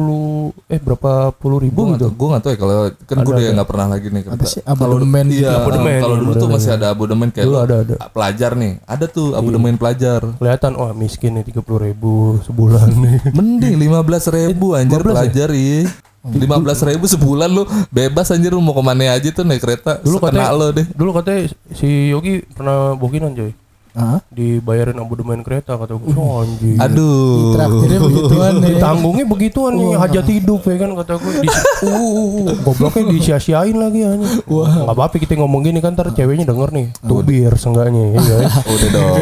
Eh 0.66 0.78
berapa 0.78 1.12
puluh 1.30 1.60
ribu 1.60 1.84
nggak 1.84 1.98
gitu. 1.98 2.06
tahu 2.06 2.16
gue 2.16 2.28
nggak 2.30 2.42
tahu 2.42 2.50
ya. 2.50 2.58
Kalau 2.58 2.74
kan 3.04 3.16
gue 3.18 3.32
udah 3.34 3.52
nggak 3.54 3.68
pernah 3.68 3.86
lagi 3.86 4.06
nih. 4.08 4.22
Apa 4.26 4.44
sih? 4.44 4.60
Abonemen 4.64 5.26
iya 5.26 5.36
gitu. 5.38 5.52
Abodemen, 5.54 6.00
kalau 6.00 6.16
dulu 6.16 6.24
tuh 6.24 6.32
abodemen. 6.38 6.54
masih 6.56 6.70
ada 6.72 6.86
abodemen 6.90 7.28
kayak 7.28 7.44
Dulu 7.44 7.52
lu, 7.52 7.60
ada, 7.60 7.76
ada. 7.78 7.94
pelajar 8.08 8.50
nih. 8.54 8.72
Ada 8.84 9.04
tuh 9.06 9.28
abodemen 9.32 9.76
pelajar. 9.76 10.20
Kelihatan 10.34 10.72
wah 10.74 10.92
miskin 10.92 11.30
nih 11.34 11.44
tiga 11.44 11.60
puluh 11.60 11.80
ribu 11.82 12.12
sebulan 12.40 12.88
nih. 12.90 13.18
Mending 13.30 13.74
lima 13.78 14.00
belas 14.00 14.24
ribu 14.26 14.72
anjir 14.72 14.96
15 14.96 15.12
ya? 15.12 15.84
Lima 16.24 16.56
belas 16.56 16.80
ribu 16.80 17.04
sebulan 17.04 17.52
lu 17.52 17.62
bebas 17.88 18.32
anjir 18.32 18.48
lu 18.48 18.64
mau 18.64 18.72
ke 18.72 18.80
mana 18.80 19.12
aja 19.12 19.28
tuh 19.28 19.44
naik 19.44 19.60
kereta. 19.60 20.00
Dulu 20.00 20.16
Dulu 20.16 20.24
katanya- 20.24 20.56
lo 20.56 20.66
deh. 20.72 20.86
dulu 20.96 21.10
katanya 21.12 21.42
si 21.70 22.08
Yogi 22.08 22.40
pernah 22.48 22.96
bokinan 22.96 23.36
coy 23.36 23.52
Hah? 23.94 24.18
dibayarin 24.26 24.98
abodemen 24.98 25.46
kereta 25.46 25.78
kata 25.78 25.94
gue 25.94 26.18
oh, 26.18 26.42
anjing. 26.42 26.82
Aduh. 26.82 27.54
Traktirnya 27.54 28.00
begituan 28.02 28.52
nih. 28.58 28.68
ditanggungnya 28.74 29.26
begituan 29.30 29.72
nih 29.78 29.94
hajat 29.94 30.26
hidup 30.34 30.66
ya 30.66 30.76
kan 30.82 30.90
kata 30.98 31.12
gue 31.22 31.32
di, 31.38 31.48
uh, 31.86 32.50
gobloknya 32.66 33.02
disia-siain 33.14 33.78
lagi 33.78 34.02
anjing. 34.02 34.42
Wah. 34.50 34.90
Nggak 34.90 34.96
apa-apa 34.98 35.16
kita 35.22 35.38
ngomong 35.38 35.62
gini 35.62 35.78
kan 35.78 35.94
ntar 35.94 36.10
ceweknya 36.10 36.42
denger 36.42 36.74
nih. 36.74 36.86
Tuh 37.06 37.22
bir 37.22 37.54
seenggaknya 37.54 38.02
ya 38.02 38.18
guys 38.18 38.54
Udah 38.74 38.88
dong. 38.90 39.14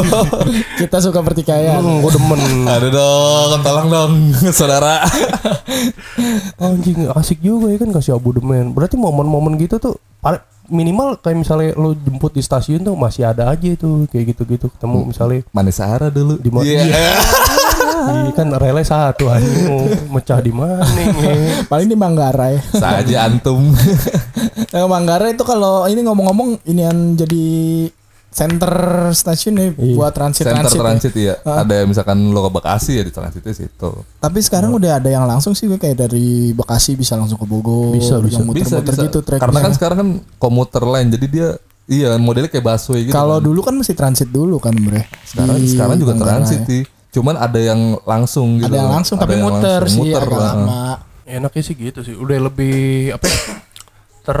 Kita 0.84 0.96
suka 1.00 1.24
pertikaian. 1.24 1.80
hmm, 1.80 2.04
gue 2.04 2.12
demen. 2.12 2.40
Aduh 2.68 2.90
dong, 2.92 3.60
tolong 3.64 3.88
dong 3.88 4.12
saudara. 4.52 5.08
anjing 6.60 7.08
asik 7.16 7.40
juga 7.40 7.72
ya 7.72 7.80
kan 7.80 7.96
kasih 7.96 8.20
abodemen 8.20 8.76
berarti 8.76 9.00
momen-momen 9.00 9.56
gitu 9.56 9.80
tuh 9.80 9.96
minimal 10.70 11.18
kayak 11.18 11.36
misalnya 11.36 11.74
lo 11.74 11.92
jemput 11.92 12.30
di 12.30 12.40
stasiun 12.40 12.80
tuh 12.80 12.94
masih 12.94 13.26
ada 13.26 13.46
aja 13.46 13.70
tuh 13.74 14.06
kayak 14.06 14.32
gitu-gitu 14.32 14.70
ketemu 14.70 15.10
misalnya 15.10 15.42
Manis 15.50 15.76
Sahara 15.76 16.08
dulu. 16.08 16.38
Di 16.38 16.48
ma- 16.48 16.62
Iya. 16.62 16.86
Iya 18.00 18.32
kan 18.32 18.48
relay 18.52 18.80
satu 18.82 19.28
anjing 19.28 19.66
mau 19.66 19.84
mecah 20.10 20.38
di 20.38 20.48
mana 20.48 20.80
nih. 20.80 21.06
Paling 21.66 21.86
di 21.86 21.96
Manggarai. 21.96 22.56
Saja 22.72 23.26
antum. 23.26 23.60
Nah, 24.70 24.86
Manggarai 24.86 25.34
itu 25.34 25.42
kalau 25.42 25.82
ini 25.84 25.98
ngomong-ngomong 26.00 26.62
ini 26.64 26.80
yang 26.80 26.98
jadi 27.12 27.44
center 28.30 28.74
stasiun 29.10 29.54
nih 29.58 29.68
buat 29.98 30.14
transit 30.14 30.46
Center 30.46 30.70
transit. 30.70 31.10
transit 31.10 31.14
ya. 31.18 31.34
Ada 31.42 31.82
misalkan 31.82 32.30
lo 32.30 32.46
ke 32.46 32.50
Bekasi 32.62 33.02
ya 33.02 33.04
di 33.04 33.10
transitnya 33.10 33.54
situ. 33.54 33.90
Tapi 34.22 34.38
sekarang 34.38 34.70
udah 34.70 35.02
ada 35.02 35.10
yang 35.10 35.26
langsung 35.26 35.52
sih 35.52 35.66
gue 35.66 35.76
kayak 35.76 36.06
dari 36.06 36.54
Bekasi 36.54 36.94
bisa 36.94 37.18
langsung 37.18 37.36
ke 37.36 37.46
Bogor. 37.46 37.90
Bisa, 37.98 38.22
bisa. 38.22 38.38
Yang 38.38 38.46
muter-muter 38.46 38.94
gitu 39.10 39.18
tracknya. 39.26 39.42
Karena 39.42 39.58
kan 39.58 39.72
sekarang 39.74 39.96
kan 39.98 40.08
komuter 40.38 40.82
lain 40.86 41.10
jadi 41.10 41.26
dia 41.26 41.48
iya 41.90 42.14
modelnya 42.22 42.46
kayak 42.54 42.64
busway 42.64 43.10
gitu. 43.10 43.14
Kalau 43.14 43.42
kan. 43.42 43.46
dulu 43.50 43.60
kan 43.66 43.74
mesti 43.74 43.94
transit 43.98 44.30
dulu 44.30 44.62
kan, 44.62 44.78
Bre. 44.78 45.10
sekarang 45.26 45.58
Di 45.58 45.66
sekarang 45.74 45.96
juga 45.98 46.14
transit 46.14 46.62
sih. 46.70 46.82
Cuman 47.10 47.34
ada 47.34 47.58
yang 47.58 47.98
langsung 48.06 48.62
gitu. 48.62 48.70
Ada 48.70 48.78
yang 48.78 48.92
langsung 48.94 49.16
Ada 49.18 49.26
tapi 49.26 49.34
yang 49.34 49.42
muter 49.42 49.80
langsung, 49.82 49.90
sih 49.90 50.00
muter 50.06 50.22
agak 50.22 50.38
lah. 50.38 50.54
lama. 50.54 50.84
Enaknya 51.26 51.62
sih 51.66 51.74
gitu 51.74 52.00
sih. 52.06 52.14
Udah 52.14 52.38
lebih 52.38 53.10
apa 53.18 53.26
ya? 53.26 53.38
ter? 54.20 54.40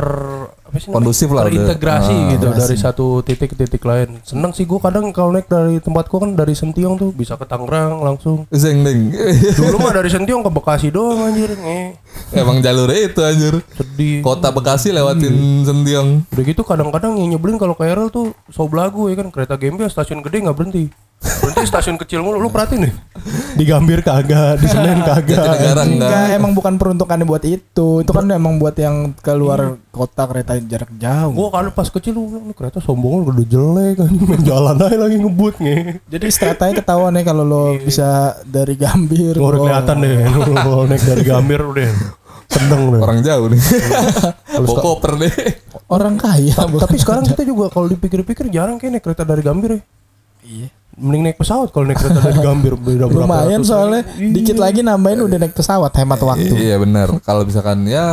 Kondusif 0.70 1.28
lah 1.28 1.42
udah. 1.42 1.50
terintegrasi 1.50 2.14
Ah. 2.14 2.30
gitu 2.32 2.46
dari 2.48 2.76
satu 2.76 3.06
titik 3.20 3.50
ke 3.50 3.56
titik 3.56 3.82
lain. 3.82 4.22
Seneng 4.22 4.50
sih 4.50 4.62
gue 4.62 4.78
kadang 4.78 5.10
kalau 5.10 5.30
naik 5.30 5.46
dari 5.46 5.78
tempatku 5.78 6.16
kan 6.16 6.30
dari 6.32 6.54
Sentiong 6.54 6.94
tuh 6.94 7.10
bisa 7.10 7.34
ke 7.34 7.42
Tangerang 7.42 7.98
langsung. 7.98 8.46
Zeng 8.48 8.80
deng. 8.80 9.10
Dulu 9.56 9.76
mah 9.76 9.92
dari 9.92 10.06
Sentiong 10.06 10.40
ke 10.40 10.50
Bekasi 10.50 10.88
doang 10.88 11.18
anjir. 11.20 11.50
Nge. 11.50 11.98
Emang 12.32 12.60
jalurnya 12.60 13.00
itu 13.02 13.20
anjir. 13.20 13.54
Sedih. 13.74 14.22
Kota 14.22 14.48
Bekasi 14.48 14.90
lewatin 14.90 15.34
Sentiong. 15.62 16.22
Udah 16.26 16.44
gitu 16.44 16.62
kadang-kadang 16.62 17.16
yang 17.16 17.34
nyebelin 17.34 17.56
kalau 17.56 17.74
KRL 17.74 18.08
tuh 18.08 18.30
so 18.46 18.64
belagu 18.64 19.06
ya 19.06 19.18
kan 19.18 19.28
kereta 19.28 19.54
Gambir 19.54 19.90
stasiun 19.90 20.22
gede 20.22 20.46
nggak 20.46 20.54
berhenti. 20.54 20.86
Berhenti 21.20 21.64
stasiun 21.64 21.96
kecil 21.96 22.20
mulu. 22.20 22.38
Lu 22.38 22.48
perhatiin 22.48 22.88
nih. 22.88 22.92
Di 23.50 23.64
Gambir 23.64 24.00
kagak, 24.00 24.56
di 24.56 24.66
Senen 24.66 25.02
kagak. 25.02 25.76
Enggak, 25.76 26.32
emang 26.32 26.52
bukan 26.52 26.80
peruntukannya 26.80 27.24
buat 27.24 27.44
itu. 27.44 28.00
Itu 28.00 28.08
kan 28.08 28.24
emang 28.24 28.56
buat 28.56 28.72
yang 28.76 29.12
keluar 29.20 29.76
kota 29.90 30.24
kereta 30.24 30.56
jarak 30.66 30.90
jauh. 30.98 31.32
Gua 31.32 31.48
kalau 31.54 31.70
pas 31.72 31.88
kecil 31.88 32.12
lu 32.16 32.28
bilang, 32.28 32.44
"Ini 32.50 32.54
kereta 32.56 32.78
sombong 32.82 33.28
udah 33.28 33.46
jelek 33.46 33.94
kan 34.00 34.10
main 34.28 34.42
jalan 34.42 34.76
aja 34.76 34.96
lagi 34.98 35.16
ngebut 35.20 35.54
nih. 35.62 35.80
Jadi 36.10 36.26
stratanya 36.28 36.74
ketahuan 36.82 37.16
ya 37.16 37.22
kalau 37.24 37.44
lo 37.46 37.64
bisa 37.78 38.36
dari 38.44 38.74
Gambir. 38.76 39.38
Gua 39.38 39.56
udah 39.56 39.60
kelihatan 39.64 39.96
deh 40.02 40.12
lu 40.66 40.84
naik 40.90 41.04
dari 41.06 41.22
Gambir 41.24 41.60
udah 41.62 41.88
seneng 42.50 42.82
deh. 42.90 43.00
Orang 43.00 43.18
jauh 43.22 43.46
nih. 43.48 43.60
Bawa 44.66 44.78
koper 44.82 45.12
deh. 45.22 45.32
Orang 45.86 46.18
kaya. 46.18 46.54
Tapi 46.58 46.96
sekarang 46.98 47.24
kita 47.24 47.46
juga 47.46 47.70
kalau 47.70 47.86
dipikir-pikir 47.86 48.50
jarang 48.50 48.76
kayak 48.76 48.98
naik 48.98 49.04
kereta 49.06 49.22
dari 49.22 49.42
Gambir 49.46 49.70
ya. 49.78 49.82
Iya. 50.40 50.68
Mending 51.00 51.22
naik 51.32 51.38
pesawat 51.38 51.70
kalau 51.70 51.86
naik 51.88 52.02
kereta 52.02 52.20
dari 52.20 52.40
Gambir 52.42 52.74
beda 52.76 53.06
berapa 53.08 53.24
Lumayan 53.24 53.62
soalnya 53.62 54.04
dikit 54.18 54.58
lagi 54.58 54.82
nambahin 54.82 55.22
udah 55.24 55.38
naik 55.38 55.54
pesawat 55.54 55.94
hemat 55.96 56.20
waktu. 56.20 56.54
Iya 56.58 56.76
benar. 56.82 57.08
Kalau 57.22 57.46
misalkan 57.46 57.86
ya 57.86 58.04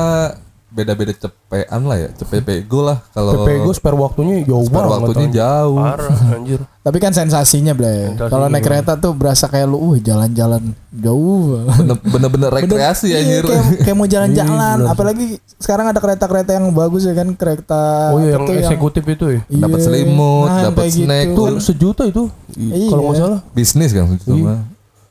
beda-beda 0.78 1.10
cepean 1.12 1.82
lah 1.82 1.98
ya. 1.98 2.10
Cepet 2.14 2.40
pego 2.40 2.80
lah 2.82 3.02
kalau 3.10 3.34
gue 3.42 3.74
spare 3.74 3.98
waktunya 3.98 4.46
jauh 4.46 4.62
spare 4.64 4.86
banget. 4.86 5.02
waktunya 5.02 5.26
anjir. 5.26 5.42
jauh. 5.42 5.78
Parah 5.82 6.18
anjir. 6.32 6.60
Tapi 6.88 6.98
kan 6.98 7.12
sensasinya, 7.12 7.74
Ble. 7.74 8.16
Kalau 8.16 8.48
naik 8.48 8.64
kereta 8.64 8.96
tuh 8.96 9.12
berasa 9.12 9.46
kayak 9.46 9.68
lu, 9.68 9.76
uh 9.82 9.98
jalan-jalan 9.98 10.72
jauh. 10.94 11.60
Bener- 11.82 12.00
Bener-bener 12.00 12.50
rekreasi 12.54 13.10
Iya, 13.10 13.18
anjir. 13.20 13.44
kayak, 13.44 13.66
kayak 13.84 13.98
mau 13.98 14.08
jalan-jalan. 14.14 14.78
Iya, 14.80 14.88
Apalagi 14.88 15.26
sekarang 15.58 15.90
ada 15.90 15.98
kereta-kereta 15.98 16.54
yang 16.54 16.70
bagus 16.72 17.04
ya 17.04 17.12
kan, 17.12 17.34
kereta 17.34 18.14
Oh 18.14 18.22
iya 18.22 18.38
yang 18.38 18.46
itu 18.46 18.54
eksekutif 18.62 19.04
itu 19.04 19.26
ya. 19.28 19.42
Iya, 19.44 19.62
Dapat 19.64 19.80
selimut, 19.82 20.48
nah, 20.48 20.62
dapat 20.64 20.84
kayak 20.86 20.94
snack. 20.96 21.26
gitu. 21.28 21.42
Tuh 21.42 21.48
sejuta 21.60 22.04
itu. 22.06 22.24
Iya. 22.54 22.88
Kalau 22.88 23.02
nggak 23.04 23.18
salah. 23.18 23.40
Bisnis 23.52 23.92
kan 23.92 24.06
cuma. 24.22 24.54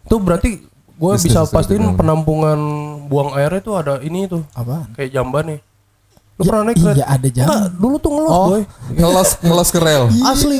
Tuh 0.07 0.19
berarti 0.19 0.51
gue 0.97 1.13
bisa 1.15 1.41
itu 1.41 1.53
pastiin 1.53 1.93
penampungan 1.93 2.59
buang 3.05 3.33
airnya 3.33 3.61
tuh 3.61 3.75
ada 3.75 4.01
ini 4.01 4.25
tuh 4.25 4.43
Apa? 4.51 4.89
kayak 4.93 5.13
jamban 5.13 5.45
nih. 5.47 5.61
Lu 6.37 6.43
Ya, 6.43 6.47
pernah 6.47 6.63
naik 6.63 6.77
iya, 6.77 6.85
kereta? 6.87 7.05
ada 7.11 7.29
jam. 7.31 7.47
Enggak, 7.47 7.65
dulu 7.75 7.97
tuh 7.97 8.11
ngelos 8.13 8.29
Oh, 8.31 8.45
boy. 8.47 8.63
ngelos 8.93 9.31
ngelos 9.41 9.69
ke 9.71 9.79
rel. 9.79 10.05
Asli. 10.23 10.57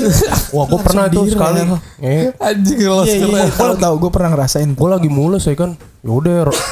Wah, 0.49 0.65
gue 0.65 0.79
pernah 0.79 1.05
tuh 1.05 1.21
Langsung 1.21 1.37
sekali. 1.37 1.59
Eh, 1.99 2.33
Anjing 2.35 2.79
ngelos 2.79 3.05
Iya, 3.05 3.15
ke 3.15 3.27
iya, 3.27 3.37
rel. 3.39 3.49
tahu 3.51 3.73
tahu 3.77 3.95
gue 3.99 4.11
pernah 4.11 4.29
ngerasain 4.31 4.69
gue 4.71 4.87
lagi 4.87 5.05
mules 5.07 5.43
ya 5.43 5.53
kan. 5.53 5.77
Ya 6.01 6.11
udah 6.11 6.37
ro- 6.49 6.63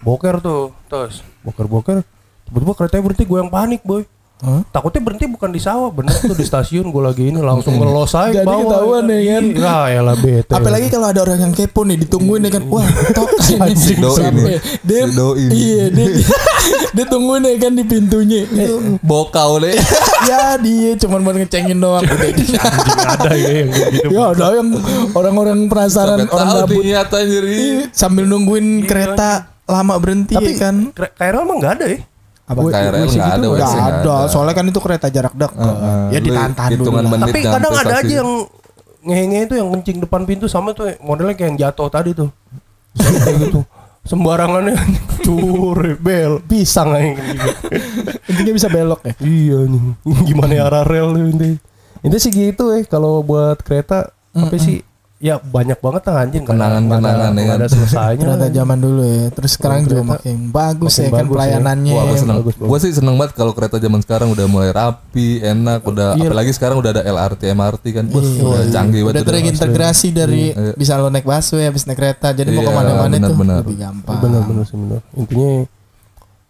boker 0.00 0.34
tuh, 0.38 0.72
terus 0.86 1.20
boker-boker. 1.42 2.00
Tiba-tiba 2.44 2.72
keretanya 2.72 3.02
berhenti, 3.02 3.24
gue 3.24 3.38
yang 3.38 3.50
panik 3.50 3.80
boy. 3.82 4.08
Hah? 4.36 4.60
Takutnya 4.68 5.00
berhenti 5.00 5.24
bukan 5.32 5.48
di 5.48 5.56
sawah, 5.56 5.88
bener 5.88 6.12
tuh 6.12 6.36
di 6.36 6.44
stasiun 6.44 6.92
gue 6.92 7.00
lagi 7.00 7.32
ini 7.32 7.40
langsung 7.40 7.80
ngelos 7.80 8.12
aja 8.12 8.44
Jadi 8.44 8.44
bawah. 8.44 8.68
ketahuan 8.68 9.04
ya 9.08 9.16
kan. 9.16 9.44
Iya, 9.48 9.78
ya 9.88 10.00
lah 10.04 10.16
bete. 10.20 10.52
Apalagi 10.52 10.86
kalau 10.92 11.06
ada 11.08 11.20
orang 11.24 11.40
yang 11.40 11.52
kepo 11.56 11.80
nih 11.88 11.96
ditungguin 12.04 12.44
ya 12.44 12.50
kan. 12.52 12.62
Wah, 12.68 12.84
tok 13.16 13.32
ini 13.48 13.72
Anjing, 13.72 13.96
sampai 13.96 14.32
nih. 14.36 14.58
dia 14.84 15.02
nih. 15.08 15.48
Iya, 15.56 15.84
dia 15.88 16.06
dia 17.00 17.04
tungguin 17.08 17.48
ya 17.48 17.56
kan 17.64 17.72
di 17.80 17.84
pintunya. 17.88 18.40
Bokau 19.08 19.56
deh. 19.56 19.72
ya 20.28 20.60
dia 20.60 20.90
cuman 21.00 21.20
mau 21.24 21.32
ngecengin 21.32 21.78
doang 21.80 22.04
udah 22.04 22.28
gitu. 22.36 22.60
anjing 22.60 23.00
ada 23.08 23.32
ya 23.32 23.50
yang 23.64 23.68
gitu. 23.72 24.08
Ya 24.12 24.22
ada 24.36 24.46
yang 24.52 24.68
orang-orang 25.16 25.58
penasaran 25.72 26.28
orang 26.28 26.28
tahu 26.28 26.60
gabut. 26.68 26.82
Iya, 26.84 27.00
sambil 27.96 28.28
nungguin 28.28 28.84
kereta 28.84 29.48
lama 29.64 29.96
berhenti 29.96 30.36
Tapi 30.36 30.52
kan. 30.60 30.92
KRL 30.92 31.42
mah 31.48 31.56
nggak 31.56 31.74
ada 31.80 31.86
ya. 31.88 32.00
Apa? 32.46 32.60
KRL 32.62 33.10
nggak 33.10 33.26
ada, 33.26 33.42
Nggak 33.42 33.50
WC 33.58 33.74
nggak 33.74 33.94
ada. 34.06 34.16
Soalnya 34.30 34.54
kan 34.54 34.64
itu 34.70 34.78
kereta 34.78 35.06
jarak 35.10 35.34
dekat. 35.34 35.58
Heeh. 35.58 36.02
ya 36.14 36.18
Lu 36.22 36.26
ditahan 36.30 36.70
dulu. 36.78 36.90
menit 37.02 37.26
Tapi 37.26 37.40
kadang 37.42 37.74
ada 37.74 37.94
aja 37.98 38.14
yang 38.22 38.30
ngehe 39.06 39.50
itu 39.50 39.54
yang 39.58 39.68
kencing 39.74 39.98
depan 40.02 40.22
pintu 40.26 40.46
sama 40.46 40.70
tuh 40.70 40.94
modelnya 41.02 41.34
kayak 41.34 41.48
yang 41.50 41.58
jatuh 41.58 41.90
tadi 41.90 42.14
tuh. 42.14 42.30
Kayak 42.94 43.50
gitu. 43.50 43.60
Sembarangannya 44.06 44.78
cur, 45.26 45.98
bel, 45.98 46.38
pisang 46.46 46.94
aja 46.94 47.10
gitu. 47.18 47.48
Intinya 48.30 48.52
bisa 48.54 48.68
belok 48.70 49.02
ya. 49.02 49.14
Iya 49.18 49.58
nih. 49.66 49.82
Gimana 50.30 50.52
ya 50.54 50.62
arah 50.70 50.86
rel 50.86 51.18
ini. 51.18 51.58
Ini 52.06 52.16
sih 52.22 52.30
gitu 52.30 52.70
ya 52.70 52.86
kalau 52.86 53.26
buat 53.26 53.58
kereta 53.66 54.14
apa 54.30 54.54
sih? 54.62 54.85
Ya 55.16 55.40
banyak 55.40 55.80
banget 55.80 56.02
lah 56.04 56.16
anjing 56.20 56.44
ada- 56.44 56.52
Kenangan-kenangan 56.52 57.32
ya 57.32 57.44
ada, 57.48 57.64
kan. 57.64 57.68
selesainya. 57.72 58.20
Kereta 58.20 58.46
zaman 58.52 58.78
dulu 58.78 59.00
ya. 59.00 59.24
Terus 59.32 59.50
sekarang 59.50 59.80
juga 59.82 60.02
makin 60.06 60.36
bagus 60.50 60.92
makin 60.92 61.00
ya 61.00 61.08
kan 61.08 61.16
ya. 61.18 61.30
pelayanannya. 61.32 61.92
Wah, 61.92 62.04
gue 62.04 62.16
seneng. 62.18 62.36
bagus, 62.36 62.54
bagus. 62.54 62.68
Gue 62.68 62.78
sih 62.78 62.92
seneng 62.92 63.14
banget 63.16 63.32
kalau 63.32 63.52
kereta 63.52 63.76
zaman 63.78 64.00
sekarang 64.02 64.28
udah 64.28 64.44
mulai 64.44 64.70
rapi, 64.70 65.28
enak, 65.40 65.80
udah 65.82 66.08
Iya. 66.14 66.28
apalagi 66.28 66.52
sekarang 66.52 66.76
udah 66.76 66.90
ada 66.92 67.02
LRT, 67.02 67.42
MRT 67.48 67.84
kan, 67.90 68.04
Wah, 68.06 68.20
udah 68.20 68.68
canggih 68.68 69.00
banget. 69.02 69.14
Udah 69.14 69.24
terintegrasi 69.26 70.08
dari 70.10 70.42
Iya. 70.50 70.76
bisa 70.76 70.92
lo 70.94 71.08
naik 71.08 71.24
busway 71.24 71.64
habis 71.64 71.82
naik 71.82 71.96
kereta. 71.96 72.28
Jadi 72.30 72.48
mau 72.50 72.60
Iya, 72.60 72.68
ke 72.68 72.72
mana-mana 72.74 73.08
tuh 73.08 73.16
benar-benar. 73.16 73.60
lebih 73.62 73.78
gampang. 73.78 74.18
Bener-bener 74.20 74.64
sih 74.64 74.76
bener. 74.76 75.00
Intinya 75.14 75.50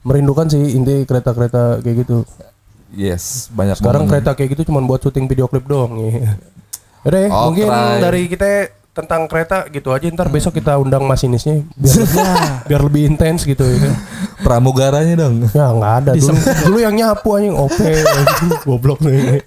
merindukan 0.02 0.46
sih 0.48 0.62
inti 0.72 0.94
kereta-kereta 1.02 1.62
kayak 1.80 1.96
gitu. 2.02 2.26
Yes, 2.90 3.46
banyak 3.48 3.76
Sekarang 3.76 4.06
banget. 4.06 4.26
kereta 4.26 4.30
kayak 4.34 4.48
gitu 4.54 4.62
cuma 4.66 4.78
buat 4.80 4.98
syuting 4.98 5.26
video 5.26 5.46
klip 5.46 5.62
doang 5.64 5.94
ya. 6.00 6.34
Udah 7.06 7.20
ya, 7.22 7.28
Oh, 7.30 7.42
mungkin 7.50 7.66
dari 8.02 8.22
kita 8.26 8.74
tentang 8.96 9.28
kereta 9.28 9.68
gitu 9.68 9.92
aja 9.92 10.08
ntar 10.08 10.32
besok 10.32 10.56
kita 10.56 10.80
undang 10.80 11.04
masinisnya 11.04 11.68
biar 11.76 12.00
biar 12.68 12.80
lebih 12.80 13.12
intens 13.12 13.44
gitu 13.44 13.60
ya 13.60 13.92
pramugaranya 14.40 15.14
dong. 15.26 15.44
Ya 15.52 15.68
nggak 15.68 15.94
ada 16.00 16.10
dulu, 16.16 16.36
dulu 16.64 16.78
yang 16.80 16.94
nyapu 16.96 17.28
anjing 17.36 17.56
oke 17.56 17.88
goblok 18.68 19.00
nih. 19.04 19.42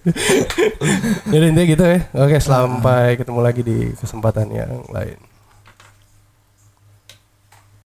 Jadi 1.30 1.46
intinya 1.46 1.68
gitu 1.68 1.84
ya. 1.86 1.98
Oke, 2.14 2.38
sampai 2.42 3.16
ketemu 3.18 3.40
lagi 3.42 3.62
di 3.62 3.78
kesempatan 3.96 4.50
yang 4.50 4.86
lain. 4.90 5.18